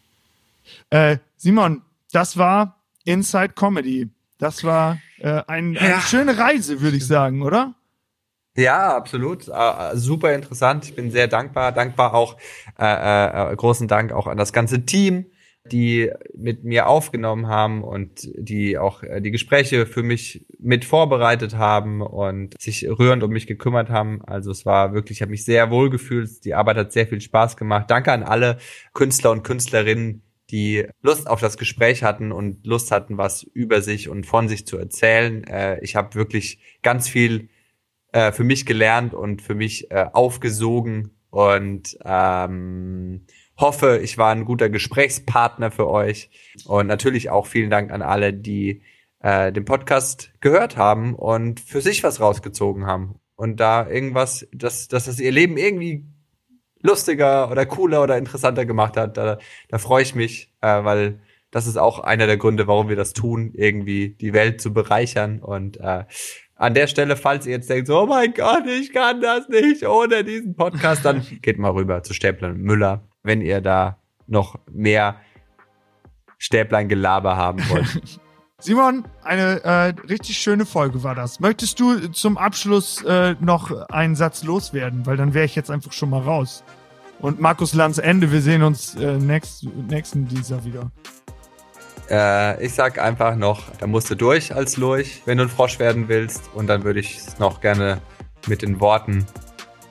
[0.91, 1.83] Äh, Simon,
[2.13, 4.09] das war Inside Comedy.
[4.39, 6.01] Das war äh, ein, eine Ja.
[6.01, 7.75] schöne Reise, würde ich sagen, oder?
[8.57, 9.49] Ja, absolut.
[9.49, 10.85] Äh, super interessant.
[10.85, 11.73] Ich bin sehr dankbar.
[11.73, 12.37] Dankbar auch,
[12.79, 15.27] äh, äh, großen Dank auch an das ganze Team,
[15.73, 21.57] die mit mir aufgenommen haben und die auch äh, die Gespräche für mich mit vorbereitet
[21.57, 24.23] haben und sich rührend um mich gekümmert haben.
[24.25, 26.45] Also es war wirklich, ich habe mich sehr wohl gefühlt.
[26.45, 27.91] Die Arbeit hat sehr viel Spaß gemacht.
[27.91, 28.59] Danke an alle
[28.95, 34.09] Künstler und Künstlerinnen, die Lust auf das Gespräch hatten und Lust hatten, was über sich
[34.09, 35.45] und von sich zu erzählen.
[35.45, 37.49] Äh, ich habe wirklich ganz viel
[38.13, 43.27] äh, für mich gelernt und für mich aufgesogen und ähm,
[43.59, 46.31] hoffe, ich war ein guter Gesprächspartner für euch.
[46.65, 48.83] Und natürlich auch vielen Dank an alle, die
[49.21, 53.17] äh, den Podcast gehört haben und für sich was rausgezogen haben.
[53.37, 56.05] Und da irgendwas, dass, dass das ihr Leben irgendwie
[56.81, 59.17] lustiger oder cooler oder interessanter gemacht hat.
[59.17, 59.39] Da,
[59.69, 63.13] da freue ich mich, äh, weil das ist auch einer der Gründe, warum wir das
[63.13, 65.41] tun, irgendwie die Welt zu bereichern.
[65.41, 66.05] Und äh,
[66.55, 69.87] an der Stelle, falls ihr jetzt denkt, so, oh mein Gott, ich kann das nicht
[69.87, 74.59] ohne diesen Podcast, dann geht mal rüber zu Stäblein und Müller, wenn ihr da noch
[74.73, 75.17] mehr
[76.39, 78.21] Stäblein-Gelaber haben wollt.
[78.61, 81.39] Simon, eine äh, richtig schöne Folge war das.
[81.39, 85.07] Möchtest du zum Abschluss äh, noch einen Satz loswerden?
[85.07, 86.65] Weil dann wäre ich jetzt einfach schon mal raus.
[87.21, 90.91] Und Markus Lanz Ende, wir sehen uns äh, next, nächsten Dienstag wieder.
[92.11, 95.79] Äh, ich sag einfach noch, da musst du durch als Lurch, wenn du ein Frosch
[95.79, 96.51] werden willst.
[96.55, 98.01] Und dann würde ich es noch gerne
[98.49, 99.25] mit den Worten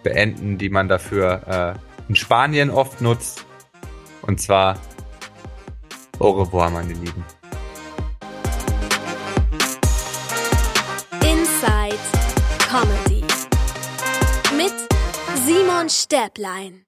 [0.03, 3.45] beenden, die man dafür äh, in Spanien oft nutzt.
[4.22, 4.78] Und zwar
[6.20, 7.24] Au revoir, meine Lieben.
[11.22, 11.99] Inside
[12.68, 13.24] Comedy
[14.55, 14.74] mit
[15.45, 16.86] Simon Stäblein.